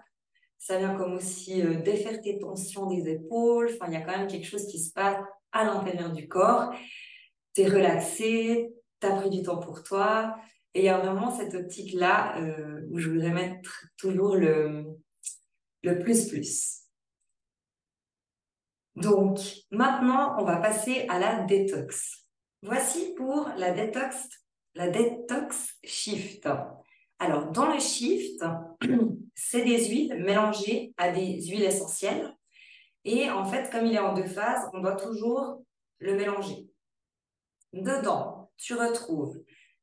ça 0.60 0.76
vient 0.76 0.94
comme 0.94 1.14
aussi 1.14 1.62
euh, 1.62 1.80
défaire 1.80 2.20
tes 2.20 2.38
tensions 2.38 2.86
des 2.86 3.08
épaules. 3.08 3.70
Enfin, 3.72 3.86
il 3.88 3.94
y 3.94 3.96
a 3.96 4.02
quand 4.02 4.16
même 4.16 4.28
quelque 4.28 4.46
chose 4.46 4.66
qui 4.66 4.78
se 4.78 4.92
passe 4.92 5.16
à 5.52 5.64
l'intérieur 5.64 6.12
du 6.12 6.28
corps. 6.28 6.70
Tu 7.54 7.62
es 7.62 7.66
relaxé, 7.66 8.70
tu 9.00 9.06
as 9.06 9.16
pris 9.16 9.30
du 9.30 9.42
temps 9.42 9.58
pour 9.58 9.82
toi. 9.82 10.36
Et 10.74 10.80
il 10.80 10.84
y 10.84 10.90
a 10.90 10.98
vraiment 10.98 11.30
cette 11.30 11.54
optique-là 11.54 12.38
euh, 12.38 12.86
où 12.90 12.98
je 12.98 13.08
voudrais 13.08 13.30
mettre 13.30 13.86
toujours 13.96 14.36
le, 14.36 14.84
le 15.82 15.98
plus 15.98 16.28
plus. 16.28 16.80
Donc, 18.96 19.40
maintenant, 19.70 20.36
on 20.38 20.44
va 20.44 20.58
passer 20.58 21.06
à 21.08 21.18
la 21.18 21.40
détox. 21.44 22.26
Voici 22.62 23.14
pour 23.14 23.48
la 23.56 23.70
détox, 23.70 24.28
la 24.74 24.90
détox 24.90 25.78
shift. 25.82 26.46
Alors, 27.18 27.50
dans 27.50 27.72
le 27.72 27.80
shift, 27.80 28.44
c'est 29.34 29.64
des 29.64 29.88
huiles 29.88 30.14
mélangées 30.14 30.92
à 30.96 31.10
des 31.10 31.40
huiles 31.46 31.62
essentielles. 31.62 32.34
Et 33.04 33.30
en 33.30 33.44
fait, 33.44 33.70
comme 33.70 33.86
il 33.86 33.94
est 33.94 33.98
en 33.98 34.14
deux 34.14 34.26
phases, 34.26 34.68
on 34.74 34.80
doit 34.80 34.96
toujours 34.96 35.62
le 35.98 36.16
mélanger. 36.16 36.66
Dedans, 37.72 38.50
tu 38.56 38.74
retrouves 38.74 39.40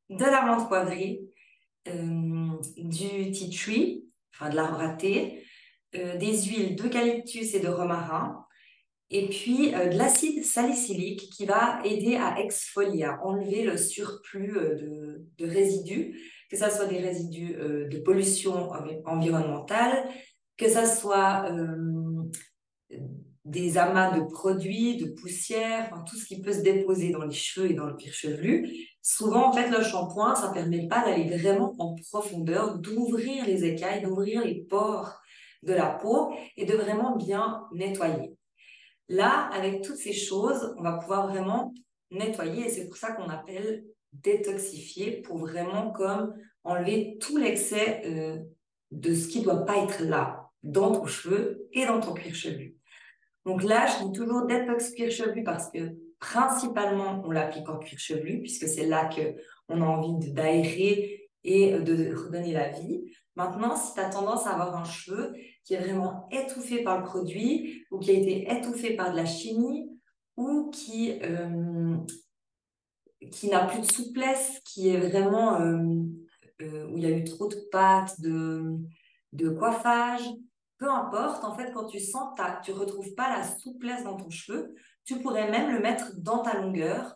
de 0.09 0.23
la 0.23 0.43
menthe 0.43 0.67
poivrée, 0.67 1.21
euh, 1.87 2.49
du 2.77 3.31
tea 3.31 3.49
tree, 3.49 4.05
enfin 4.33 4.49
de 4.49 4.55
l'arbre 4.55 4.97
euh, 5.95 6.17
des 6.17 6.43
huiles 6.43 6.75
d'eucalyptus 6.75 7.53
et 7.53 7.59
de 7.59 7.67
romarin, 7.67 8.45
et 9.09 9.29
puis 9.29 9.73
euh, 9.73 9.87
de 9.87 9.97
l'acide 9.97 10.43
salicylique 10.43 11.29
qui 11.31 11.45
va 11.45 11.81
aider 11.85 12.15
à 12.15 12.39
exfolier, 12.39 13.03
à 13.03 13.23
enlever 13.23 13.63
le 13.63 13.77
surplus 13.77 14.53
de 15.37 15.47
résidus 15.47 16.19
que 16.49 16.57
ce 16.57 16.69
soit 16.69 16.85
des 16.85 16.99
résidus 16.99 17.55
euh, 17.57 17.87
de 17.87 17.97
pollution 17.99 18.69
environnementale, 19.05 20.07
que 20.57 20.69
ce 20.69 20.85
soit 20.85 21.51
euh, 21.51 22.23
des 23.45 23.77
amas 23.77 24.17
de 24.17 24.23
produits, 24.23 24.97
de 24.97 25.05
poussière, 25.05 25.91
tout 26.07 26.17
ce 26.17 26.25
qui 26.25 26.41
peut 26.41 26.51
se 26.51 26.61
déposer 26.61 27.11
dans 27.11 27.23
les 27.23 27.35
cheveux 27.35 27.71
et 27.71 27.73
dans 27.73 27.85
le 27.85 27.95
cuir 27.95 28.13
chevelu. 28.13 28.69
Souvent, 29.01 29.49
en 29.49 29.53
fait, 29.53 29.69
le 29.69 29.81
shampoing, 29.81 30.35
ça 30.35 30.49
ne 30.49 30.53
permet 30.53 30.87
pas 30.87 31.05
d'aller 31.05 31.37
vraiment 31.37 31.73
en 31.79 31.95
profondeur, 31.95 32.77
d'ouvrir 32.79 33.45
les 33.45 33.63
écailles, 33.63 34.01
d'ouvrir 34.01 34.43
les 34.43 34.63
pores 34.65 35.21
de 35.63 35.73
la 35.73 35.87
peau 35.87 36.33
et 36.55 36.65
de 36.65 36.75
vraiment 36.75 37.15
bien 37.15 37.63
nettoyer. 37.73 38.35
Là, 39.09 39.49
avec 39.53 39.81
toutes 39.81 39.95
ces 39.95 40.13
choses, 40.13 40.75
on 40.77 40.83
va 40.83 40.93
pouvoir 40.93 41.27
vraiment 41.27 41.73
nettoyer 42.11 42.67
et 42.67 42.69
c'est 42.69 42.87
pour 42.87 42.97
ça 42.97 43.13
qu'on 43.13 43.29
appelle 43.29 43.85
détoxifier 44.13 45.21
pour 45.21 45.37
vraiment 45.37 45.91
comme 45.91 46.33
enlever 46.63 47.17
tout 47.19 47.37
l'excès 47.37 48.01
euh, 48.05 48.37
de 48.91 49.13
ce 49.13 49.27
qui 49.27 49.39
ne 49.39 49.45
doit 49.45 49.65
pas 49.65 49.77
être 49.77 50.03
là 50.03 50.49
dans 50.63 50.91
ton 50.91 51.05
cheveu 51.05 51.67
et 51.73 51.85
dans 51.85 51.99
ton 51.99 52.13
cuir 52.13 52.35
chevelu. 52.35 52.75
Donc 53.45 53.63
là, 53.63 53.85
je 53.85 54.05
dis 54.05 54.11
toujours 54.11 54.45
détox 54.45 54.91
cuir 54.91 55.11
chevelu 55.11 55.43
parce 55.43 55.69
que 55.71 55.95
principalement, 56.19 57.21
on 57.25 57.31
l'applique 57.31 57.69
en 57.69 57.77
cuir 57.77 57.99
chevelu 57.99 58.41
puisque 58.41 58.67
c'est 58.67 58.85
là 58.85 59.09
qu'on 59.09 59.81
a 59.81 59.85
envie 59.85 60.31
d'aérer 60.31 61.29
et 61.43 61.79
de 61.79 62.13
redonner 62.13 62.51
la 62.51 62.69
vie. 62.69 63.05
Maintenant, 63.35 63.75
si 63.75 63.93
tu 63.93 63.99
as 63.99 64.09
tendance 64.09 64.47
à 64.47 64.51
avoir 64.51 64.75
un 64.75 64.83
cheveu 64.83 65.33
qui 65.63 65.75
est 65.75 65.79
vraiment 65.79 66.27
étouffé 66.31 66.83
par 66.83 66.97
le 66.97 67.05
produit 67.05 67.85
ou 67.91 67.99
qui 67.99 68.11
a 68.11 68.13
été 68.13 68.51
étouffé 68.51 68.95
par 68.95 69.11
de 69.11 69.17
la 69.17 69.25
chimie 69.25 69.91
ou 70.35 70.69
qui 70.71 71.19
euh, 71.23 71.95
qui 73.31 73.49
n'a 73.49 73.65
plus 73.65 73.81
de 73.81 73.91
souplesse, 73.91 74.61
qui 74.63 74.89
est 74.89 74.99
vraiment 74.99 75.59
euh, 75.59 75.77
euh, 76.61 76.87
où 76.87 76.97
il 76.97 77.03
y 77.03 77.05
a 77.05 77.09
eu 77.09 77.23
trop 77.23 77.47
de 77.47 77.55
pâtes, 77.71 78.19
de, 78.21 79.49
coiffage, 79.57 80.23
peu 80.77 80.89
importe, 80.89 81.43
en 81.43 81.55
fait, 81.55 81.71
quand 81.71 81.85
tu 81.85 81.99
sens 81.99 82.37
que 82.37 82.63
tu 82.63 82.71
retrouves 82.71 83.13
pas 83.15 83.35
la 83.35 83.43
souplesse 83.43 84.03
dans 84.03 84.15
ton 84.15 84.29
cheveu, 84.29 84.75
tu 85.05 85.19
pourrais 85.19 85.49
même 85.49 85.71
le 85.71 85.79
mettre 85.79 86.11
dans 86.17 86.39
ta 86.39 86.59
longueur 86.59 87.15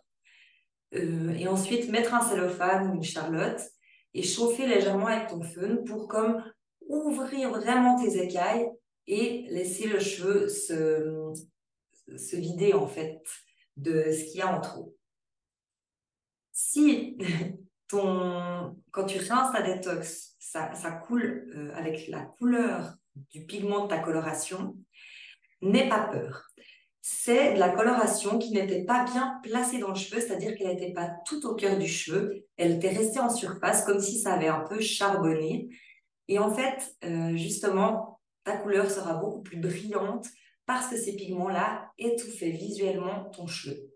euh, 0.95 1.31
et 1.31 1.47
ensuite 1.47 1.89
mettre 1.89 2.13
un 2.13 2.21
cellophane 2.21 2.89
ou 2.89 2.95
une 2.95 3.03
charlotte 3.03 3.61
et 4.13 4.23
chauffer 4.23 4.67
légèrement 4.67 5.07
avec 5.07 5.27
ton 5.27 5.41
fun 5.41 5.77
pour 5.85 6.07
comme 6.07 6.43
ouvrir 6.87 7.49
vraiment 7.49 7.95
tes 8.01 8.21
écailles 8.21 8.67
et 9.07 9.45
laisser 9.49 9.87
le 9.87 9.99
cheveu 9.99 10.47
se, 10.47 11.33
se 12.17 12.35
vider 12.35 12.73
en 12.73 12.87
fait 12.87 13.21
de 13.77 14.11
ce 14.11 14.25
qu'il 14.25 14.39
y 14.39 14.41
a 14.41 14.55
en 14.55 14.61
trop 14.61 14.95
si 16.61 17.17
ton, 17.87 18.75
quand 18.91 19.05
tu 19.05 19.17
rinces 19.19 19.51
ta 19.51 19.61
détox, 19.61 20.35
ça, 20.39 20.73
ça 20.75 20.91
coule 20.91 21.51
euh, 21.55 21.71
avec 21.75 22.07
la 22.07 22.21
couleur 22.21 22.95
du 23.31 23.45
pigment 23.45 23.83
de 23.83 23.89
ta 23.89 23.99
coloration, 23.99 24.77
n'aie 25.61 25.89
pas 25.89 26.07
peur. 26.07 26.47
C'est 27.01 27.55
de 27.55 27.59
la 27.59 27.69
coloration 27.69 28.37
qui 28.37 28.51
n'était 28.51 28.83
pas 28.83 29.03
bien 29.05 29.39
placée 29.43 29.79
dans 29.79 29.89
le 29.89 29.95
cheveu, 29.95 30.21
c'est-à-dire 30.21 30.55
qu'elle 30.55 30.67
n'était 30.67 30.93
pas 30.93 31.11
tout 31.25 31.45
au 31.47 31.55
cœur 31.55 31.77
du 31.77 31.87
cheveu, 31.87 32.45
elle 32.57 32.73
était 32.73 32.89
restée 32.89 33.19
en 33.19 33.29
surface 33.29 33.83
comme 33.83 33.99
si 33.99 34.19
ça 34.19 34.33
avait 34.33 34.47
un 34.47 34.61
peu 34.61 34.79
charbonné. 34.79 35.67
Et 36.27 36.37
en 36.37 36.53
fait, 36.53 36.95
euh, 37.03 37.35
justement, 37.35 38.21
ta 38.43 38.55
couleur 38.57 38.89
sera 38.89 39.15
beaucoup 39.15 39.41
plus 39.41 39.57
brillante 39.57 40.27
parce 40.65 40.87
que 40.87 40.95
ces 40.95 41.15
pigments-là 41.15 41.91
étouffaient 41.97 42.51
visuellement 42.51 43.25
ton 43.31 43.47
cheveu. 43.47 43.90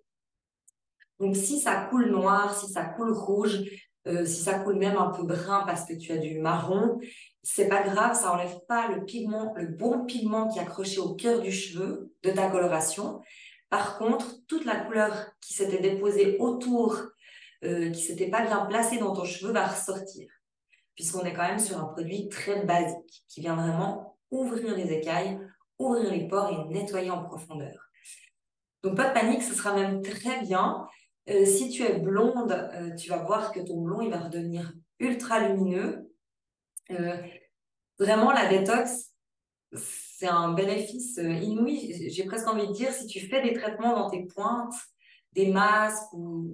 Donc, 1.19 1.35
si 1.35 1.59
ça 1.59 1.75
coule 1.89 2.09
noir, 2.09 2.57
si 2.57 2.71
ça 2.71 2.83
coule 2.83 3.11
rouge, 3.11 3.61
euh, 4.07 4.25
si 4.25 4.41
ça 4.41 4.59
coule 4.59 4.75
même 4.75 4.97
un 4.97 5.09
peu 5.09 5.23
brun 5.23 5.63
parce 5.65 5.85
que 5.85 5.93
tu 5.93 6.11
as 6.11 6.17
du 6.17 6.39
marron, 6.39 6.99
c'est 7.41 7.67
pas 7.67 7.83
grave, 7.83 8.15
ça 8.15 8.33
enlève 8.33 8.59
pas 8.67 8.87
le 8.89 9.03
pigment, 9.03 9.53
le 9.55 9.67
bon 9.67 10.05
pigment 10.05 10.47
qui 10.47 10.59
est 10.59 10.61
accroché 10.61 10.99
au 10.99 11.15
cœur 11.15 11.41
du 11.41 11.51
cheveu 11.51 12.13
de 12.23 12.31
ta 12.31 12.49
coloration. 12.49 13.21
Par 13.69 13.97
contre, 13.97 14.45
toute 14.47 14.65
la 14.65 14.75
couleur 14.75 15.31
qui 15.41 15.53
s'était 15.53 15.81
déposée 15.81 16.37
autour 16.39 17.01
euh, 17.65 17.89
qui 17.89 18.01
s'était 18.01 18.29
pas 18.29 18.45
bien 18.45 18.65
placé 18.65 18.97
dans 18.99 19.13
ton 19.13 19.23
cheveu 19.23 19.51
va 19.51 19.65
ressortir. 19.65 20.29
Puisqu'on 20.93 21.23
est 21.23 21.33
quand 21.33 21.47
même 21.47 21.59
sur 21.59 21.79
un 21.79 21.85
produit 21.85 22.29
très 22.29 22.63
basique 22.63 23.23
qui 23.27 23.41
vient 23.41 23.55
vraiment 23.55 24.17
ouvrir 24.29 24.75
les 24.75 24.91
écailles, 24.91 25.39
ouvrir 25.79 26.11
les 26.11 26.27
pores 26.27 26.51
et 26.51 26.73
nettoyer 26.73 27.09
en 27.09 27.23
profondeur. 27.23 27.89
Donc 28.83 28.95
pas 28.95 29.09
de 29.09 29.13
panique, 29.13 29.41
ce 29.41 29.55
sera 29.55 29.73
même 29.73 30.01
très 30.03 30.41
bien. 30.41 30.85
Euh, 31.29 31.45
si 31.45 31.69
tu 31.69 31.83
es 31.83 31.99
blonde, 31.99 32.51
euh, 32.51 32.93
tu 32.95 33.09
vas 33.09 33.23
voir 33.23 33.51
que 33.51 33.59
ton 33.59 33.81
blond 33.81 34.01
il 34.01 34.11
va 34.11 34.19
redevenir 34.19 34.73
ultra 34.99 35.47
lumineux. 35.47 36.09
vraiment 37.97 38.31
la 38.31 38.47
détox, 38.47 39.11
c'est 39.73 40.27
un 40.27 40.53
bénéfice 40.53 41.17
inouï. 41.17 42.09
J'ai 42.09 42.25
presque 42.25 42.47
envie 42.47 42.67
de 42.67 42.73
dire, 42.73 42.91
si 42.91 43.07
tu 43.07 43.19
fais 43.21 43.41
des 43.41 43.53
traitements 43.53 43.95
dans 43.95 44.09
tes 44.09 44.23
pointes, 44.25 44.73
des 45.33 45.47
masques 45.47 46.11
ou, 46.13 46.49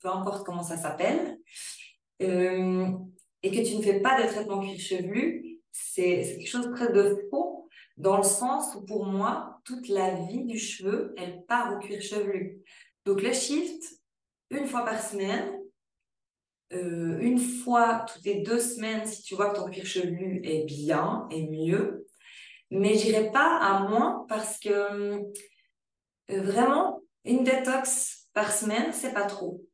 peu 0.00 0.08
importe 0.08 0.44
comment 0.44 0.62
ça 0.62 0.76
s'appelle, 0.76 1.38
euh, 2.22 2.88
et 3.42 3.50
que 3.50 3.68
tu 3.68 3.76
ne 3.76 3.82
fais 3.82 4.00
pas 4.00 4.22
de 4.22 4.26
traitement 4.26 4.60
cuir 4.60 4.78
chevelu, 4.78 5.60
c'est 5.70 6.36
quelque 6.38 6.48
chose 6.48 6.68
de 6.68 6.92
de 6.92 7.28
faux 7.30 7.68
dans 7.96 8.16
le 8.16 8.22
sens 8.22 8.74
où 8.74 8.84
pour 8.84 9.06
moi, 9.06 9.60
toute 9.64 9.88
la 9.88 10.14
vie 10.14 10.44
du 10.44 10.58
cheveu, 10.58 11.14
elle 11.16 11.44
part 11.46 11.74
au 11.74 11.78
cuir 11.78 12.00
chevelu. 12.00 12.62
Donc 13.06 13.22
le 13.22 13.32
shift, 13.32 13.84
une 14.50 14.66
fois 14.66 14.84
par 14.84 15.00
semaine, 15.00 15.60
euh, 16.72 17.18
une 17.20 17.38
fois 17.38 18.04
toutes 18.12 18.24
les 18.24 18.42
deux 18.42 18.58
semaines 18.58 19.06
si 19.06 19.22
tu 19.22 19.36
vois 19.36 19.50
que 19.50 19.56
ton 19.56 19.70
cuir 19.70 19.86
chevelu 19.86 20.40
est 20.44 20.64
bien 20.64 21.28
et 21.30 21.46
mieux. 21.46 22.04
Mais 22.72 22.98
j'irai 22.98 23.30
pas 23.30 23.58
à 23.58 23.88
moins 23.88 24.26
parce 24.28 24.58
que 24.58 24.68
euh, 24.68 25.22
vraiment, 26.28 27.00
une 27.24 27.44
détox 27.44 28.28
par 28.34 28.50
semaine, 28.50 28.92
c'est 28.92 29.14
pas 29.14 29.26
trop. 29.26 29.64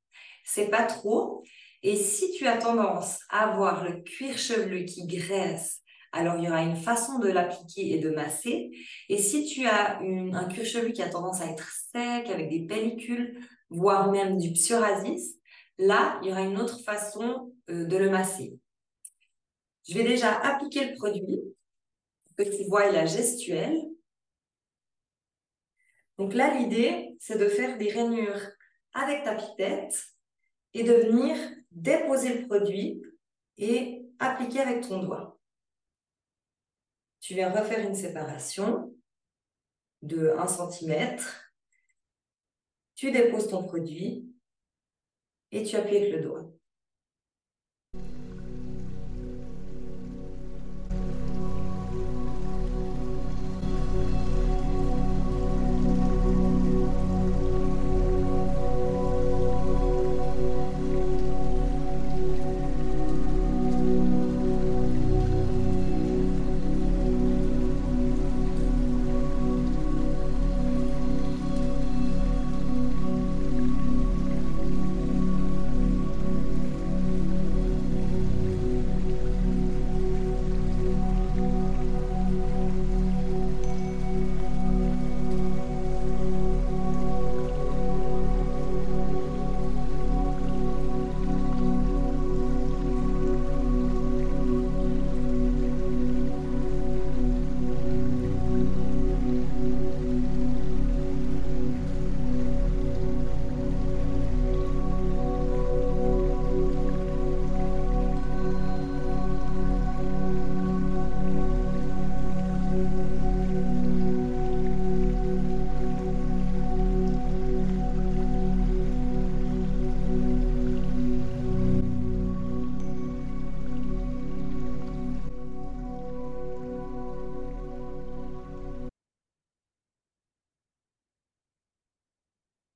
C'est 0.44 0.68
pas 0.68 0.84
trop. 0.84 1.42
Et 1.82 1.96
si 1.96 2.32
tu 2.32 2.46
as 2.46 2.58
tendance 2.58 3.20
à 3.30 3.50
avoir 3.50 3.82
le 3.82 4.02
cuir 4.02 4.36
chevelu 4.36 4.84
qui 4.84 5.06
graisse, 5.06 5.81
alors 6.12 6.36
il 6.36 6.44
y 6.44 6.48
aura 6.48 6.62
une 6.62 6.76
façon 6.76 7.18
de 7.18 7.28
l'appliquer 7.28 7.94
et 7.94 7.98
de 7.98 8.10
masser. 8.10 8.70
Et 9.08 9.18
si 9.18 9.46
tu 9.46 9.66
as 9.66 9.98
un 9.98 10.44
cuir 10.44 10.64
chevelu 10.64 10.92
qui 10.92 11.02
a 11.02 11.08
tendance 11.08 11.40
à 11.40 11.46
être 11.46 11.68
sec, 11.90 12.28
avec 12.28 12.50
des 12.50 12.66
pellicules, 12.66 13.40
voire 13.70 14.12
même 14.12 14.36
du 14.36 14.52
psoriasis, 14.52 15.36
là, 15.78 16.20
il 16.22 16.28
y 16.28 16.32
aura 16.32 16.42
une 16.42 16.60
autre 16.60 16.80
façon 16.84 17.52
euh, 17.70 17.84
de 17.84 17.96
le 17.96 18.10
masser. 18.10 18.58
Je 19.88 19.94
vais 19.94 20.04
déjà 20.04 20.38
appliquer 20.38 20.90
le 20.90 20.96
produit 20.96 21.40
que 22.36 22.42
tu 22.44 22.68
vois 22.68 22.90
la 22.90 23.06
gestuelle. 23.06 23.80
Donc 26.18 26.34
là, 26.34 26.56
l'idée, 26.56 27.16
c'est 27.18 27.38
de 27.38 27.48
faire 27.48 27.78
des 27.78 27.90
rainures 27.90 28.40
avec 28.92 29.24
ta 29.24 29.34
pipette 29.34 30.04
et 30.74 30.84
de 30.84 30.92
venir 30.92 31.36
déposer 31.70 32.38
le 32.38 32.46
produit 32.46 33.02
et 33.56 34.02
appliquer 34.18 34.60
avec 34.60 34.86
ton 34.86 35.02
doigt. 35.02 35.38
Tu 37.22 37.34
viens 37.34 37.52
refaire 37.52 37.88
une 37.88 37.94
séparation 37.94 38.92
de 40.02 40.34
1 40.36 40.46
cm. 40.48 41.20
Tu 42.96 43.12
déposes 43.12 43.46
ton 43.46 43.62
produit 43.62 44.28
et 45.52 45.62
tu 45.62 45.76
appuies 45.76 45.98
avec 45.98 46.12
le 46.14 46.20
doigt. 46.20 46.52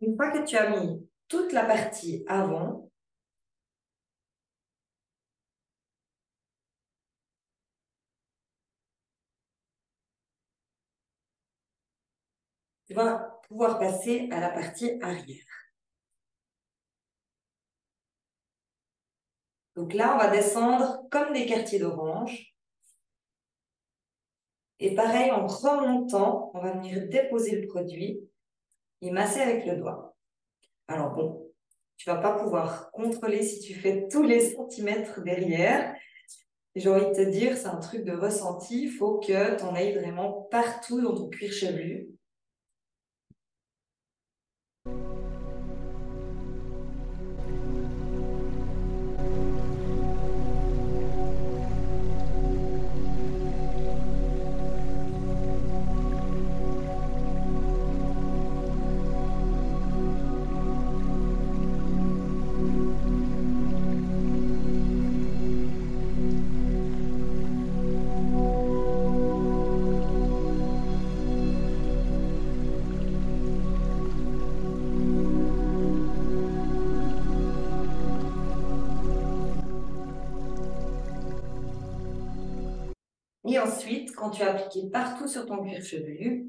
Une 0.07 0.15
fois 0.17 0.31
que 0.31 0.45
tu 0.45 0.57
as 0.57 0.71
mis 0.71 1.05
toute 1.27 1.53
la 1.53 1.65
partie 1.65 2.25
avant, 2.29 2.89
tu 12.87 12.95
vas 12.95 13.41
pouvoir 13.49 13.81
passer 13.81 14.29
à 14.31 14.39
la 14.39 14.51
partie 14.51 14.97
arrière. 15.03 15.45
Donc 19.75 19.93
là, 19.93 20.15
on 20.15 20.19
va 20.19 20.31
descendre 20.31 21.09
comme 21.11 21.33
des 21.33 21.47
quartiers 21.47 21.81
d'orange. 21.81 22.55
Et 24.79 24.95
pareil, 24.95 25.33
en 25.33 25.49
remontant, 25.49 26.53
on 26.55 26.61
va 26.61 26.75
venir 26.75 27.09
déposer 27.09 27.61
le 27.61 27.67
produit 27.67 28.21
et 29.03 29.11
masser 29.11 29.41
avec 29.41 29.67
le 29.67 29.77
doigt. 29.77 30.17
Alors 30.89 31.13
bon, 31.13 31.51
tu 31.97 32.09
vas 32.09 32.17
pas 32.17 32.39
pouvoir 32.39 32.91
contrôler 32.93 33.43
si 33.43 33.61
tu 33.61 33.75
fais 33.75 34.09
tous 34.09 34.23
les 34.23 34.51
centimètres 34.55 35.23
derrière. 35.23 35.95
J'ai 36.75 36.91
envie 36.91 37.07
de 37.07 37.15
te 37.15 37.31
dire, 37.31 37.57
c'est 37.57 37.69
un 37.69 37.81
truc 37.81 38.05
de 38.05 38.13
ressenti. 38.13 38.83
Il 38.85 38.91
faut 38.91 39.19
que 39.19 39.57
tu 39.57 39.63
en 39.65 39.75
ailles 39.75 39.95
vraiment 39.95 40.47
partout 40.51 41.01
dans 41.01 41.15
ton 41.15 41.29
cuir 41.29 41.53
chevelu. 41.53 42.16
Tu 84.37 84.43
appliqué 84.43 84.91
partout 84.91 85.29
sur 85.29 85.47
ton 85.47 85.63
cuir 85.63 85.83
chevelu, 85.83 86.49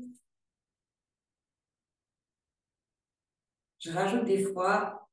je 3.79 3.91
rajoute 3.91 4.25
des 4.25 4.43
fois 4.43 5.09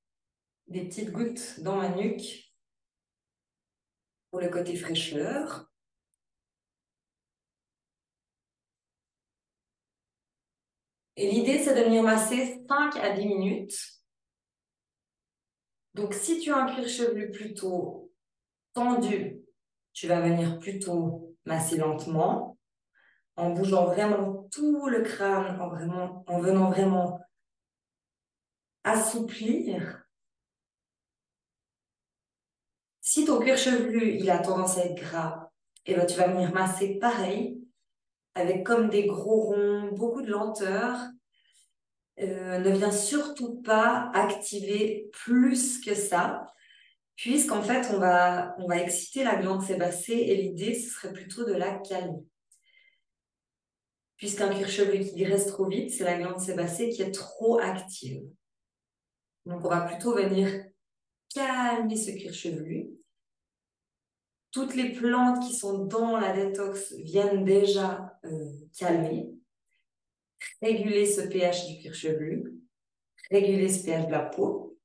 des 0.66 0.86
petites 0.86 1.10
gouttes 1.10 1.60
dans 1.60 1.76
ma 1.76 1.90
nuque 1.90 2.52
pour 4.30 4.40
le 4.40 4.48
côté 4.48 4.76
fraîcheur. 4.76 5.70
Et 11.16 11.30
l'idée, 11.30 11.62
c'est 11.62 11.76
de 11.76 11.84
venir 11.84 12.02
masser 12.02 12.64
5 12.68 12.96
à 12.96 13.10
10 13.14 13.26
minutes. 13.26 14.02
Donc, 15.94 16.12
si 16.12 16.40
tu 16.40 16.52
as 16.52 16.56
un 16.56 16.74
cuir 16.74 16.88
chevelu 16.88 17.30
plutôt 17.30 18.12
tendu, 18.72 19.40
tu 19.92 20.08
vas 20.08 20.20
venir 20.20 20.58
plutôt 20.58 21.36
masser 21.44 21.76
lentement, 21.76 22.53
en 23.36 23.50
bougeant 23.50 23.86
vraiment 23.86 24.48
tout 24.50 24.86
le 24.86 25.02
crâne, 25.02 25.60
en, 25.60 26.40
venant 26.40 26.70
vraiment 26.70 27.20
assouplir. 28.84 30.04
Si 33.00 33.24
ton 33.24 33.40
cuir 33.40 33.56
chevelu, 33.56 34.16
il 34.18 34.30
a 34.30 34.38
tendance 34.38 34.78
à 34.78 34.84
être 34.84 34.94
gras, 34.94 35.50
et 35.86 35.92
eh 35.92 35.96
ben, 35.96 36.06
tu 36.06 36.16
vas 36.16 36.28
venir 36.28 36.52
masser 36.52 36.98
pareil, 36.98 37.60
avec 38.34 38.64
comme 38.64 38.88
des 38.88 39.06
gros 39.06 39.42
ronds, 39.42 39.90
beaucoup 39.92 40.22
de 40.22 40.30
lenteur. 40.30 40.96
Euh, 42.20 42.58
ne 42.58 42.70
viens 42.70 42.92
surtout 42.92 43.60
pas 43.62 44.10
activer 44.14 45.10
plus 45.12 45.80
que 45.80 45.94
ça, 45.94 46.46
puisqu'en 47.16 47.60
fait, 47.60 47.92
on 47.92 47.98
va, 47.98 48.54
on 48.58 48.68
va 48.68 48.78
exciter 48.78 49.24
la 49.24 49.36
glande 49.36 49.62
sébacée 49.62 50.12
et 50.12 50.36
l'idée, 50.36 50.74
ce 50.74 50.90
serait 50.90 51.12
plutôt 51.12 51.44
de 51.44 51.52
la 51.52 51.74
calmer. 51.78 52.24
Puisqu'un 54.16 54.54
cuir 54.54 54.68
chevelu 54.68 55.04
qui 55.04 55.16
graisse 55.16 55.46
trop 55.46 55.66
vite, 55.66 55.90
c'est 55.90 56.04
la 56.04 56.18
glande 56.18 56.40
sébacée 56.40 56.90
qui 56.90 57.02
est 57.02 57.10
trop 57.10 57.58
active. 57.58 58.22
Donc, 59.44 59.64
on 59.64 59.68
va 59.68 59.82
plutôt 59.82 60.14
venir 60.14 60.48
calmer 61.34 61.96
ce 61.96 62.10
cuir 62.12 62.32
chevelu. 62.32 62.90
Toutes 64.52 64.76
les 64.76 64.92
plantes 64.92 65.44
qui 65.44 65.54
sont 65.54 65.84
dans 65.84 66.16
la 66.16 66.32
détox 66.32 66.94
viennent 66.98 67.44
déjà 67.44 68.18
euh, 68.24 68.52
calmer, 68.78 69.32
réguler 70.62 71.06
ce 71.06 71.22
pH 71.22 71.66
du 71.66 71.80
cuir 71.80 71.94
chevelu, 71.94 72.54
réguler 73.30 73.68
ce 73.68 73.84
pH 73.84 74.06
de 74.06 74.12
la 74.12 74.22
peau 74.22 74.78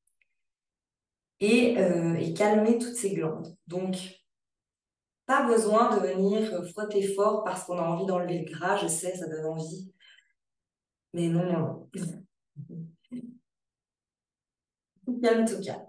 et, 1.39 1.77
euh, 1.77 2.15
et 2.15 2.33
calmer 2.33 2.79
toutes 2.79 2.95
ces 2.95 3.13
glandes. 3.13 3.55
Donc, 3.67 4.18
pas 5.29 5.43
besoin 5.43 5.95
de 5.95 6.01
venir 6.07 6.65
frotter 6.71 7.03
fort 7.13 7.43
parce 7.43 7.63
qu'on 7.63 7.77
a 7.77 7.83
envie 7.83 8.07
d'enlever 8.07 8.39
le 8.39 8.51
gras. 8.51 8.77
Je 8.77 8.87
sais, 8.87 9.15
ça 9.15 9.27
donne 9.27 9.45
envie. 9.45 9.93
Mais 11.13 11.27
non, 11.27 11.45
non. 11.45 11.87
Calme 15.21 15.45
tout 15.47 15.61
cas. 15.61 15.85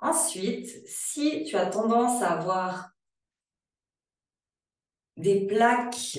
Ensuite, 0.00 0.66
si 0.88 1.44
tu 1.44 1.56
as 1.56 1.66
tendance 1.66 2.20
à 2.22 2.32
avoir 2.40 2.90
des 5.16 5.46
plaques, 5.46 6.18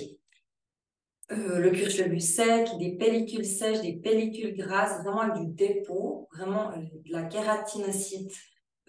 euh, 1.32 1.60
le 1.60 1.74
chevelu 1.74 2.22
sec, 2.22 2.70
des 2.78 2.96
pellicules 2.96 3.46
sèches, 3.46 3.82
des 3.82 3.98
pellicules 3.98 4.56
grasses, 4.56 5.04
vraiment 5.04 5.22
avec 5.22 5.44
du 5.44 5.52
dépôt, 5.54 6.30
vraiment 6.32 6.72
euh, 6.72 6.78
de 6.78 7.12
la 7.12 7.24
kératinocyte, 7.24 8.38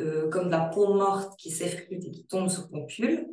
euh, 0.01 0.29
comme 0.31 0.47
de 0.47 0.51
la 0.51 0.67
peau 0.67 0.95
morte 0.95 1.39
qui 1.39 1.51
s'effrite 1.51 2.05
et 2.05 2.11
qui 2.11 2.27
tombe 2.27 2.49
sur 2.49 2.69
ton 2.69 2.87
pull, 2.87 3.29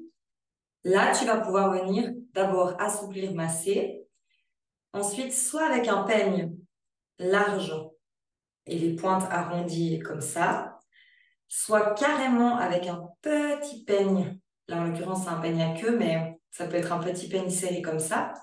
là, 0.84 1.14
tu 1.18 1.26
vas 1.26 1.40
pouvoir 1.40 1.72
venir 1.72 2.12
d'abord 2.34 2.80
assouplir, 2.80 3.34
masser. 3.34 4.06
Ensuite, 4.94 5.34
soit 5.34 5.66
avec 5.66 5.88
un 5.88 6.04
peigne 6.04 6.56
large 7.18 7.74
et 8.66 8.78
les 8.78 8.96
pointes 8.96 9.24
arrondies 9.30 10.00
comme 10.00 10.22
ça, 10.22 10.80
soit 11.48 11.94
carrément 11.96 12.58
avec 12.58 12.88
un 12.88 13.10
petit 13.22 13.84
peigne. 13.84 14.40
Là, 14.68 14.82
en 14.82 14.84
l'occurrence, 14.86 15.24
c'est 15.24 15.30
un 15.30 15.40
peigne 15.40 15.62
à 15.62 15.80
queue, 15.80 15.98
mais 15.98 16.40
ça 16.52 16.68
peut 16.68 16.76
être 16.76 16.92
un 16.92 17.00
petit 17.00 17.28
peigne 17.28 17.50
serré 17.50 17.82
comme 17.82 18.00
ça. 18.00 18.34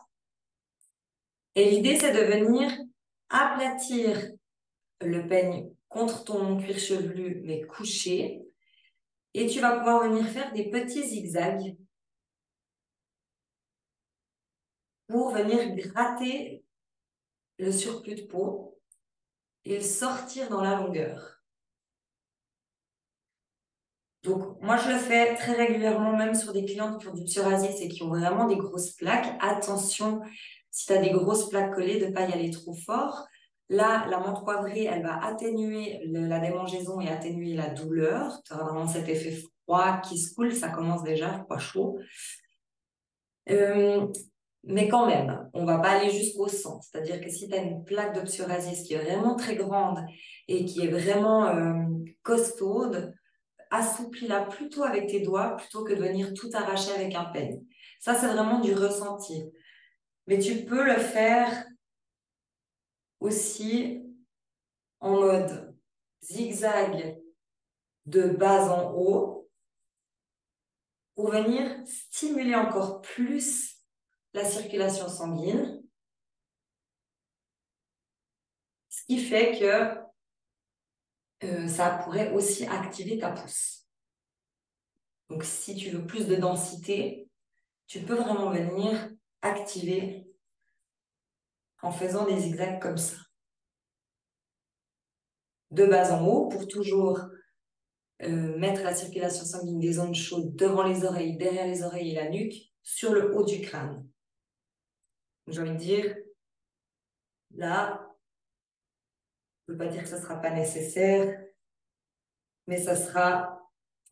Et 1.55 1.71
l'idée, 1.71 1.97
c'est 1.99 2.13
de 2.13 2.33
venir 2.33 2.71
aplatir 3.31 4.33
le 5.01 5.27
peigne 5.27 5.71
contre 5.97 6.25
ton 6.25 6.59
cuir 6.59 6.79
chevelu, 6.79 7.41
mais 7.45 7.63
couché. 7.63 8.47
Et 9.33 9.47
tu 9.47 9.61
vas 9.61 9.79
pouvoir 9.79 10.09
venir 10.09 10.27
faire 10.27 10.53
des 10.53 10.69
petits 10.69 11.07
zigzags 11.09 11.77
pour 15.09 15.33
venir 15.33 15.75
gratter 15.75 16.65
le 17.59 17.73
surplus 17.73 18.15
de 18.15 18.23
peau 18.23 18.79
et 19.65 19.77
le 19.77 19.83
sortir 19.83 20.51
dans 20.51 20.61
la 20.61 20.77
longueur. 20.77 21.41
Donc, 24.23 24.61
moi, 24.61 24.77
je 24.77 24.91
le 24.91 24.99
fais 24.99 25.35
très 25.37 25.53
régulièrement, 25.53 26.17
même 26.17 26.35
sur 26.35 26.53
des 26.53 26.65
clientes 26.65 27.01
qui 27.01 27.09
ont 27.09 27.15
du 27.15 27.25
psoriasis 27.25 27.81
et 27.81 27.89
qui 27.89 28.03
ont 28.03 28.09
vraiment 28.09 28.47
des 28.47 28.57
grosses 28.57 28.93
plaques. 28.93 29.37
Attention, 29.41 30.21
si 30.71 30.87
tu 30.87 30.93
as 30.93 30.99
des 30.99 31.11
grosses 31.11 31.49
plaques 31.49 31.75
collées, 31.75 32.01
de 32.01 32.07
ne 32.07 32.13
pas 32.13 32.29
y 32.29 32.33
aller 32.33 32.51
trop 32.51 32.75
fort. 32.75 33.27
Là, 33.69 34.07
la 34.09 34.21
menthe 34.21 34.45
poivrée, 34.45 34.85
elle 34.85 35.03
va 35.03 35.25
atténuer 35.25 36.01
la 36.05 36.39
démangeaison 36.39 37.01
et 37.01 37.09
atténuer 37.09 37.55
la 37.55 37.71
douleur. 37.71 38.41
Tu 38.45 38.53
as 38.53 38.57
vraiment 38.57 38.87
cet 38.87 39.09
effet 39.09 39.37
froid 39.65 40.01
qui 40.03 40.19
se 40.19 40.35
coule, 40.35 40.53
ça 40.53 40.69
commence 40.69 41.03
déjà, 41.03 41.41
froid 41.45 41.59
chaud. 41.59 41.99
Euh, 43.51 44.07
mais 44.65 44.89
quand 44.89 45.07
même, 45.07 45.49
on 45.53 45.65
va 45.65 45.79
pas 45.79 45.91
aller 45.91 46.11
jusqu'au 46.11 46.49
sang. 46.49 46.81
C'est-à-dire 46.81 47.21
que 47.21 47.29
si 47.29 47.49
tu 47.49 47.55
as 47.55 47.63
une 47.63 47.85
plaque 47.85 48.15
de 48.15 48.21
qui 48.83 48.95
est 48.95 48.99
vraiment 48.99 49.37
très 49.37 49.57
grande 49.57 50.01
et 50.49 50.65
qui 50.65 50.85
est 50.85 50.91
vraiment 50.91 51.47
euh, 51.47 51.75
costaude, 52.23 53.15
assouplis-la 53.71 54.43
plutôt 54.43 54.85
avec 54.85 55.09
tes 55.09 55.21
doigts 55.21 55.57
plutôt 55.57 55.85
que 55.85 55.93
de 55.93 56.01
venir 56.01 56.33
tout 56.35 56.51
arracher 56.53 56.93
avec 56.93 57.15
un 57.15 57.27
peigne. 57.27 57.61
Ça, 58.01 58.15
c'est 58.15 58.29
vraiment 58.29 58.61
du 58.61 58.75
ressenti. 58.75 59.45
Mais 60.27 60.39
tu 60.39 60.65
peux 60.65 60.85
le 60.85 60.97
faire 60.97 61.65
aussi 63.21 64.03
en 65.01 65.13
mode 65.13 65.77
zigzag 66.23 67.21
de 68.07 68.29
bas 68.29 68.71
en 68.71 68.93
haut 68.95 69.49
pour 71.15 71.31
venir 71.31 71.87
stimuler 71.87 72.55
encore 72.55 73.01
plus 73.01 73.79
la 74.33 74.45
circulation 74.45 75.09
sanguine. 75.09 75.83
Ce 78.89 79.03
qui 79.05 79.19
fait 79.19 79.59
que 79.59 80.07
euh, 81.47 81.69
ça 81.69 81.99
pourrait 81.99 82.33
aussi 82.33 82.67
activer 82.67 83.19
ta 83.19 83.31
pousse. 83.31 83.87
Donc, 85.29 85.43
si 85.45 85.75
tu 85.75 85.91
veux 85.91 86.07
plus 86.07 86.27
de 86.27 86.37
densité, 86.37 87.29
tu 87.87 88.01
peux 88.01 88.15
vraiment 88.15 88.51
venir 88.51 89.11
activer 89.43 90.26
en 91.83 91.93
faisant 91.93 92.27
des 92.27 92.39
zigzags 92.39 92.81
comme 92.81 92.97
ça. 92.97 93.17
De 95.71 95.87
bas 95.87 96.13
en 96.13 96.27
haut 96.27 96.49
pour 96.49 96.67
toujours 96.69 97.21
euh, 98.23 98.59
mettre 98.59 98.83
la 98.83 98.95
circulation 98.95 99.45
sanguine 99.45 99.79
des 99.79 99.95
zones 99.95 100.15
chaudes 100.15 100.55
devant 100.57 100.85
les 100.85 101.05
oreilles, 101.05 101.37
derrière 101.37 101.67
les 101.67 101.83
oreilles 101.83 102.13
et 102.13 102.15
la 102.15 102.31
nuque, 102.31 102.55
sur 102.83 103.13
le 103.13 103.35
haut 103.35 103.45
du 103.45 103.61
crâne. 103.61 104.09
J'ai 105.49 105.61
envie 105.61 105.73
de 105.73 105.77
dire, 105.77 106.17
là, 107.55 108.09
je 109.67 109.73
ne 109.73 109.79
veux 109.79 109.85
pas 109.85 109.93
dire 109.93 110.03
que 110.03 110.09
ce 110.09 110.15
ne 110.17 110.21
sera 110.21 110.37
pas 110.37 110.51
nécessaire, 110.51 111.45
mais 112.67 112.83
ça 112.83 112.97
sera, 112.97 113.61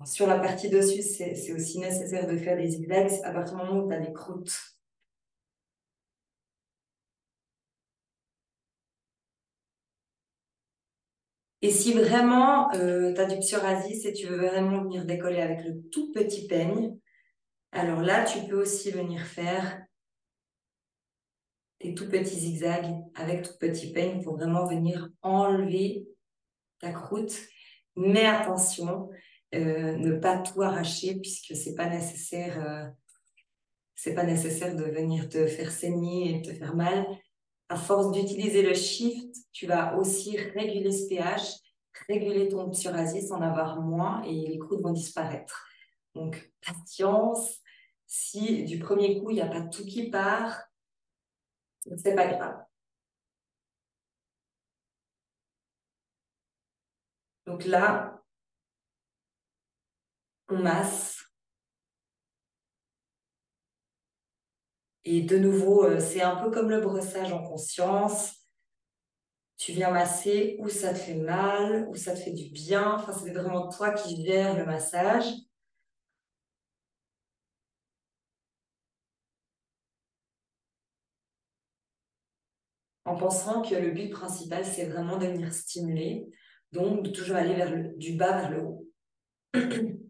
sur 0.04 0.26
la 0.26 0.38
partie 0.38 0.68
dessus, 0.68 1.02
c'est 1.02 1.52
aussi 1.52 1.78
nécessaire 1.78 2.26
de 2.26 2.36
faire 2.36 2.56
des 2.56 2.68
zigzags 2.68 3.20
à 3.24 3.32
partir 3.32 3.56
du 3.56 3.64
moment 3.64 3.84
où 3.84 3.88
tu 3.88 3.94
as 3.94 4.00
des 4.00 4.12
croûtes. 4.12 4.73
Et 11.64 11.70
si 11.70 11.94
vraiment 11.94 12.70
euh, 12.74 13.14
tu 13.14 13.20
as 13.22 13.24
du 13.24 13.38
psoriasis 13.38 14.04
et 14.04 14.12
tu 14.12 14.26
veux 14.26 14.36
vraiment 14.36 14.82
venir 14.82 15.06
décoller 15.06 15.40
avec 15.40 15.64
le 15.64 15.80
tout 15.88 16.12
petit 16.12 16.46
peigne, 16.46 16.94
alors 17.72 18.02
là, 18.02 18.22
tu 18.22 18.38
peux 18.46 18.60
aussi 18.60 18.90
venir 18.90 19.22
faire 19.22 19.82
des 21.80 21.94
tout 21.94 22.06
petits 22.06 22.38
zigzags 22.38 22.94
avec 23.14 23.44
tout 23.44 23.56
petit 23.58 23.92
peigne 23.92 24.22
pour 24.22 24.36
vraiment 24.36 24.66
venir 24.66 25.08
enlever 25.22 26.06
ta 26.80 26.92
croûte. 26.92 27.34
Mais 27.96 28.26
attention, 28.26 29.08
euh, 29.54 29.96
ne 29.96 30.18
pas 30.18 30.36
tout 30.40 30.60
arracher 30.60 31.14
puisque 31.14 31.56
c'est 31.56 31.74
pas 31.74 31.88
nécessaire. 31.88 32.62
Euh, 32.62 32.90
c'est 33.94 34.14
pas 34.14 34.24
nécessaire 34.24 34.76
de 34.76 34.84
venir 34.84 35.30
te 35.30 35.46
faire 35.46 35.72
saigner 35.72 36.36
et 36.36 36.42
te 36.42 36.52
faire 36.52 36.76
mal. 36.76 37.06
À 37.68 37.76
force 37.76 38.12
d'utiliser 38.12 38.62
le 38.62 38.74
shift, 38.74 39.34
tu 39.52 39.66
vas 39.66 39.96
aussi 39.96 40.36
réguler 40.36 40.92
ce 40.92 41.08
pH, 41.08 41.56
réguler 42.08 42.48
ton 42.48 42.70
psoriasis, 42.70 43.30
en 43.32 43.40
avoir 43.40 43.80
moins 43.80 44.22
et 44.22 44.46
les 44.46 44.58
croûtes 44.58 44.82
vont 44.82 44.92
disparaître. 44.92 45.66
Donc, 46.14 46.52
patience. 46.64 47.60
Si 48.06 48.64
du 48.64 48.78
premier 48.78 49.20
coup, 49.20 49.30
il 49.30 49.34
n'y 49.34 49.40
a 49.40 49.46
pas 49.46 49.62
tout 49.62 49.84
qui 49.84 50.10
part, 50.10 50.62
c'est 51.96 52.14
pas 52.14 52.26
grave. 52.26 52.64
Donc 57.46 57.64
là, 57.64 58.22
on 60.48 60.58
masse. 60.58 61.24
Et 65.06 65.22
de 65.22 65.38
nouveau, 65.38 65.84
euh, 65.84 65.98
c'est 66.00 66.20
un 66.22 66.36
peu 66.36 66.50
comme 66.50 66.68
le 66.70 66.80
brossage 66.80 67.32
en 67.32 67.42
conscience. 67.42 68.44
tu 69.56 69.72
viens 69.72 69.90
masser 69.90 70.56
où 70.60 70.68
ça 70.68 70.92
te 70.92 70.98
fait 70.98 71.14
mal, 71.14 71.86
où 71.88 71.94
ça 71.96 72.12
te 72.14 72.18
fait 72.20 72.32
du 72.32 72.50
bien. 72.50 72.94
Enfin, 72.94 73.12
c'est 73.12 73.32
vraiment 73.32 73.68
toi 73.68 73.90
qui 73.92 74.24
gères 74.24 74.56
le 74.56 74.64
massage. 74.66 75.24
En 83.06 83.16
pensant 83.16 83.62
que 83.62 83.74
le 83.74 83.90
but 83.92 84.10
principal, 84.10 84.64
c'est 84.64 84.86
vraiment 84.86 85.16
de 85.18 85.26
venir 85.26 85.52
stimuler, 85.54 86.26
donc 86.72 87.02
de 87.04 87.10
toujours 87.10 87.36
aller 87.36 87.54
vers 87.54 87.70
le, 87.74 87.94
du 87.96 88.12
bas 88.14 88.32
vers 88.40 88.50
le 88.50 88.62
haut. 88.62 88.88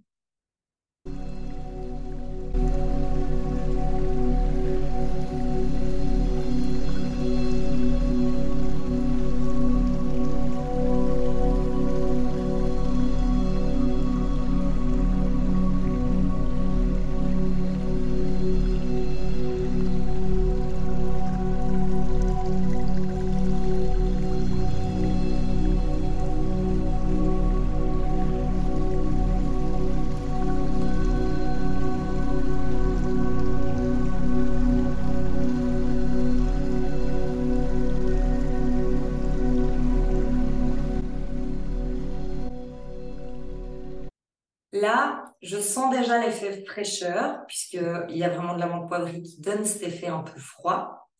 je 45.44 45.58
sens 45.58 45.94
déjà 45.94 46.24
l'effet 46.24 46.64
fraîcheur, 46.64 47.44
puisqu'il 47.46 48.16
y 48.16 48.24
a 48.24 48.30
vraiment 48.30 48.54
de 48.54 48.60
l'amande 48.60 48.88
poivrée 48.88 49.22
qui 49.22 49.40
donne 49.40 49.64
cet 49.64 49.82
effet 49.82 50.06
un 50.06 50.22
peu 50.22 50.40
froid. 50.40 51.10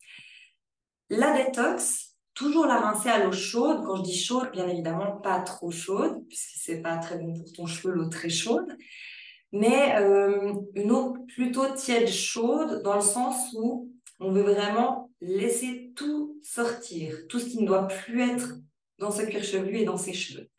La 1.09 1.31
détox, 1.37 2.15
toujours 2.33 2.65
la 2.65 2.79
rincer 2.79 3.09
à 3.09 3.23
l'eau 3.23 3.31
chaude. 3.31 3.83
Quand 3.85 3.97
je 3.97 4.01
dis 4.01 4.17
chaude, 4.17 4.49
bien 4.51 4.67
évidemment, 4.67 5.17
pas 5.17 5.39
trop 5.41 5.69
chaude, 5.69 6.27
puisque 6.27 6.57
c'est 6.57 6.81
pas 6.81 6.97
très 6.97 7.19
bon 7.19 7.33
pour 7.33 7.53
ton 7.53 7.67
cheveu, 7.67 7.93
l'eau 7.93 8.09
très 8.09 8.29
chaude. 8.29 8.75
Mais 9.51 9.95
euh, 9.97 10.53
une 10.73 10.91
eau 10.91 11.15
plutôt 11.35 11.71
tiède 11.75 12.09
chaude, 12.09 12.81
dans 12.83 12.95
le 12.95 13.01
sens 13.01 13.53
où 13.53 13.91
on 14.19 14.31
veut 14.31 14.41
vraiment 14.41 15.11
laisser 15.21 15.91
tout 15.95 16.39
sortir, 16.41 17.27
tout 17.29 17.39
ce 17.39 17.45
qui 17.45 17.61
ne 17.61 17.67
doit 17.67 17.87
plus 17.87 18.21
être 18.21 18.55
dans 18.97 19.11
ce 19.11 19.21
cuir 19.21 19.43
chevelu 19.43 19.77
et 19.79 19.85
dans 19.85 19.97
ses 19.97 20.13
cheveux. 20.13 20.49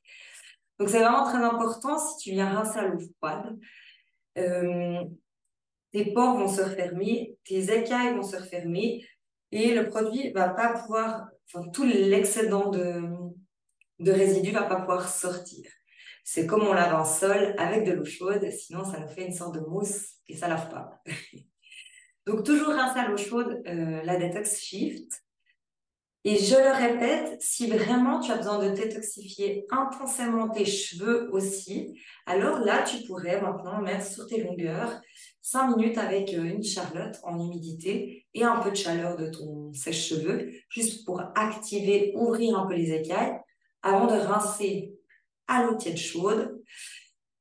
Donc, 0.78 0.88
c'est 0.88 1.00
vraiment 1.00 1.24
très 1.24 1.42
important 1.42 1.98
si 1.98 2.18
tu 2.18 2.30
viens 2.32 2.50
rincer 2.50 2.78
à 2.78 2.88
l'eau 2.88 3.00
froide. 3.18 3.58
Euh, 4.38 5.04
tes 5.92 6.12
pores 6.12 6.38
vont 6.38 6.48
se 6.48 6.60
refermer, 6.60 7.38
tes 7.44 7.72
écailles 7.72 8.14
vont 8.14 8.22
se 8.22 8.36
refermer 8.36 9.06
et 9.52 9.74
le 9.74 9.88
produit 9.88 10.32
va 10.32 10.50
pas 10.50 10.74
pouvoir, 10.74 11.28
enfin, 11.46 11.68
tout 11.70 11.84
l'excédent 11.84 12.70
de, 12.70 13.02
de 14.00 14.12
résidus 14.12 14.50
va 14.50 14.64
pas 14.64 14.80
pouvoir 14.80 15.08
sortir. 15.08 15.70
C'est 16.24 16.46
comme 16.46 16.66
on 16.66 16.74
lave 16.74 16.94
un 16.94 17.04
sol 17.04 17.54
avec 17.56 17.84
de 17.84 17.92
l'eau 17.92 18.04
chaude, 18.04 18.50
sinon 18.50 18.84
ça 18.84 18.98
nous 18.98 19.08
fait 19.08 19.26
une 19.26 19.32
sorte 19.32 19.54
de 19.54 19.60
mousse 19.60 20.16
et 20.26 20.36
ça 20.36 20.48
lave 20.48 20.68
pas. 20.70 21.00
Donc 22.26 22.44
toujours 22.44 22.74
rincer 22.74 22.98
à 22.98 23.08
l'eau 23.08 23.16
chaude 23.16 23.62
euh, 23.66 24.02
la 24.02 24.16
Detox 24.16 24.60
Shift. 24.60 25.22
Et 26.28 26.38
je 26.38 26.56
le 26.56 26.72
répète, 26.72 27.40
si 27.40 27.70
vraiment 27.70 28.18
tu 28.18 28.32
as 28.32 28.36
besoin 28.38 28.58
de 28.58 28.74
détoxifier 28.74 29.64
intensément 29.70 30.48
tes 30.48 30.64
cheveux 30.64 31.30
aussi, 31.32 32.00
alors 32.26 32.58
là, 32.58 32.82
tu 32.82 33.06
pourrais 33.06 33.40
maintenant 33.40 33.80
mettre 33.80 34.04
sur 34.04 34.26
tes 34.26 34.42
longueurs 34.42 35.00
5 35.42 35.76
minutes 35.76 35.98
avec 35.98 36.34
euh, 36.34 36.42
une 36.42 36.64
charlotte 36.64 37.14
en 37.22 37.38
humidité 37.38 38.26
et 38.34 38.42
un 38.42 38.58
peu 38.58 38.72
de 38.72 38.74
chaleur 38.74 39.16
de 39.16 39.28
ton 39.28 39.72
sèche-cheveux, 39.72 40.50
juste 40.68 41.06
pour 41.06 41.22
activer, 41.36 42.12
ouvrir 42.16 42.58
un 42.58 42.66
peu 42.66 42.74
les 42.74 42.92
écailles 42.92 43.38
avant 43.82 44.08
de 44.08 44.18
rincer 44.18 44.96
à 45.46 45.62
l'eau 45.62 45.76
tiède 45.76 45.96
chaude 45.96 46.60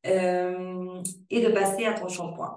euh, 0.06 1.02
et 1.32 1.42
de 1.42 1.52
passer 1.52 1.86
à 1.86 1.94
ton 1.94 2.08
shampoing. 2.08 2.56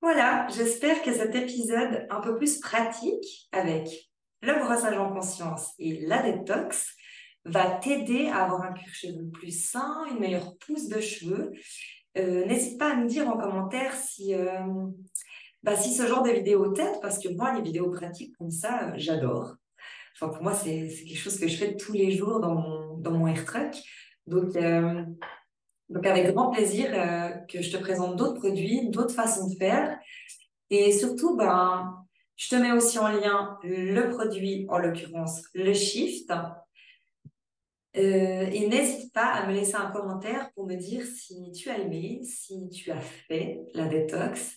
Voilà, 0.00 0.46
j'espère 0.56 1.02
que 1.02 1.12
cet 1.12 1.34
épisode 1.34 2.06
un 2.08 2.22
peu 2.22 2.38
plus 2.38 2.58
pratique 2.58 3.50
avec 3.52 4.08
le 4.44 4.64
brossage 4.64 4.98
en 4.98 5.12
conscience 5.12 5.72
et 5.78 6.06
la 6.06 6.22
détox 6.22 6.94
va 7.44 7.70
t'aider 7.70 8.28
à 8.28 8.44
avoir 8.44 8.62
un 8.62 8.72
cuir 8.72 8.94
chevelu 8.94 9.28
plus 9.30 9.50
sain, 9.50 10.06
une 10.10 10.18
meilleure 10.18 10.56
pousse 10.58 10.88
de 10.88 11.00
cheveux. 11.00 11.52
Euh, 12.16 12.44
n'hésite 12.46 12.78
pas 12.78 12.92
à 12.92 12.96
me 12.96 13.06
dire 13.06 13.28
en 13.28 13.36
commentaire 13.36 13.94
si, 13.94 14.34
euh, 14.34 14.60
bah, 15.62 15.76
si 15.76 15.92
ce 15.92 16.06
genre 16.06 16.22
de 16.22 16.30
vidéo 16.30 16.72
t'aide, 16.72 17.00
parce 17.02 17.18
que 17.18 17.28
moi, 17.28 17.54
les 17.54 17.62
vidéos 17.62 17.90
pratiques 17.90 18.36
comme 18.38 18.50
ça, 18.50 18.88
euh, 18.88 18.92
j'adore. 18.96 19.56
Enfin, 20.14 20.32
pour 20.32 20.42
moi, 20.42 20.54
c'est 20.54 20.88
quelque 20.88 21.18
chose 21.18 21.38
que 21.38 21.48
je 21.48 21.56
fais 21.56 21.76
tous 21.76 21.92
les 21.92 22.12
jours 22.12 22.40
dans 22.40 22.54
mon, 22.54 22.96
dans 22.98 23.10
mon 23.10 23.26
air 23.26 23.44
truck. 23.44 23.74
Donc, 24.26 24.56
donc, 25.90 26.06
avec 26.06 26.32
grand 26.32 26.50
plaisir 26.50 26.86
que 27.48 27.60
je 27.60 27.70
te 27.70 27.76
présente 27.76 28.16
d'autres 28.16 28.38
produits, 28.38 28.88
d'autres 28.90 29.12
façons 29.12 29.48
de 29.48 29.56
faire. 29.56 29.98
Et 30.70 30.92
surtout, 30.92 31.36
ben, 31.36 32.03
je 32.36 32.48
te 32.48 32.56
mets 32.56 32.72
aussi 32.72 32.98
en 32.98 33.08
lien 33.08 33.58
le 33.62 34.08
produit, 34.10 34.66
en 34.68 34.78
l'occurrence 34.78 35.42
le 35.54 35.72
Shift. 35.72 36.32
Euh, 37.96 38.46
et 38.52 38.66
n'hésite 38.66 39.12
pas 39.12 39.26
à 39.26 39.46
me 39.46 39.52
laisser 39.52 39.76
un 39.76 39.90
commentaire 39.90 40.50
pour 40.54 40.66
me 40.66 40.74
dire 40.74 41.06
si 41.06 41.52
tu 41.52 41.70
as 41.70 41.78
aimé, 41.78 42.20
si 42.24 42.68
tu 42.68 42.90
as 42.90 43.00
fait 43.00 43.60
la 43.72 43.86
détox 43.86 44.56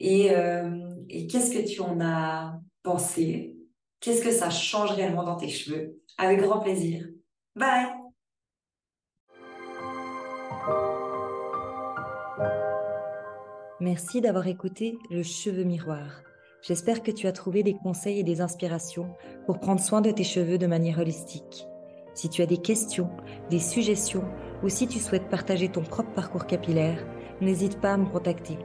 et, 0.00 0.32
euh, 0.32 0.90
et 1.08 1.28
qu'est-ce 1.28 1.56
que 1.56 1.64
tu 1.64 1.80
en 1.80 2.00
as 2.00 2.58
pensé, 2.82 3.54
qu'est-ce 4.00 4.22
que 4.22 4.32
ça 4.32 4.50
change 4.50 4.90
réellement 4.90 5.22
dans 5.22 5.36
tes 5.36 5.48
cheveux? 5.48 6.00
Avec 6.18 6.40
grand 6.40 6.58
plaisir. 6.58 7.06
Bye 7.54 7.92
Merci 13.80 14.20
d'avoir 14.20 14.46
écouté 14.48 14.98
le 15.10 15.22
cheveu 15.22 15.62
miroir. 15.62 16.22
J'espère 16.66 17.02
que 17.02 17.10
tu 17.10 17.26
as 17.26 17.32
trouvé 17.32 17.62
des 17.62 17.74
conseils 17.74 18.20
et 18.20 18.22
des 18.22 18.40
inspirations 18.40 19.10
pour 19.44 19.60
prendre 19.60 19.82
soin 19.82 20.00
de 20.00 20.10
tes 20.10 20.24
cheveux 20.24 20.56
de 20.56 20.66
manière 20.66 20.98
holistique. 20.98 21.68
Si 22.14 22.30
tu 22.30 22.40
as 22.40 22.46
des 22.46 22.56
questions, 22.56 23.10
des 23.50 23.58
suggestions 23.58 24.24
ou 24.62 24.70
si 24.70 24.88
tu 24.88 24.98
souhaites 24.98 25.28
partager 25.28 25.68
ton 25.68 25.82
propre 25.82 26.12
parcours 26.12 26.46
capillaire, 26.46 27.04
n'hésite 27.42 27.82
pas 27.82 27.92
à 27.92 27.96
me 27.98 28.06
contacter. 28.06 28.56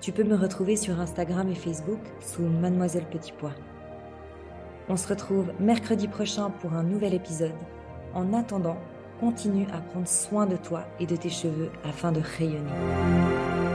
Tu 0.00 0.10
peux 0.10 0.24
me 0.24 0.34
retrouver 0.34 0.74
sur 0.74 0.98
Instagram 0.98 1.48
et 1.48 1.54
Facebook 1.54 2.00
sous 2.18 2.42
Mademoiselle 2.42 3.06
Petit 3.08 3.32
Pois. 3.38 3.54
On 4.88 4.96
se 4.96 5.06
retrouve 5.06 5.52
mercredi 5.60 6.08
prochain 6.08 6.50
pour 6.50 6.72
un 6.72 6.82
nouvel 6.82 7.14
épisode. 7.14 7.54
En 8.12 8.32
attendant, 8.32 8.78
continue 9.20 9.68
à 9.72 9.80
prendre 9.80 10.08
soin 10.08 10.46
de 10.46 10.56
toi 10.56 10.84
et 10.98 11.06
de 11.06 11.14
tes 11.14 11.30
cheveux 11.30 11.70
afin 11.84 12.10
de 12.10 12.22
rayonner. 12.38 13.69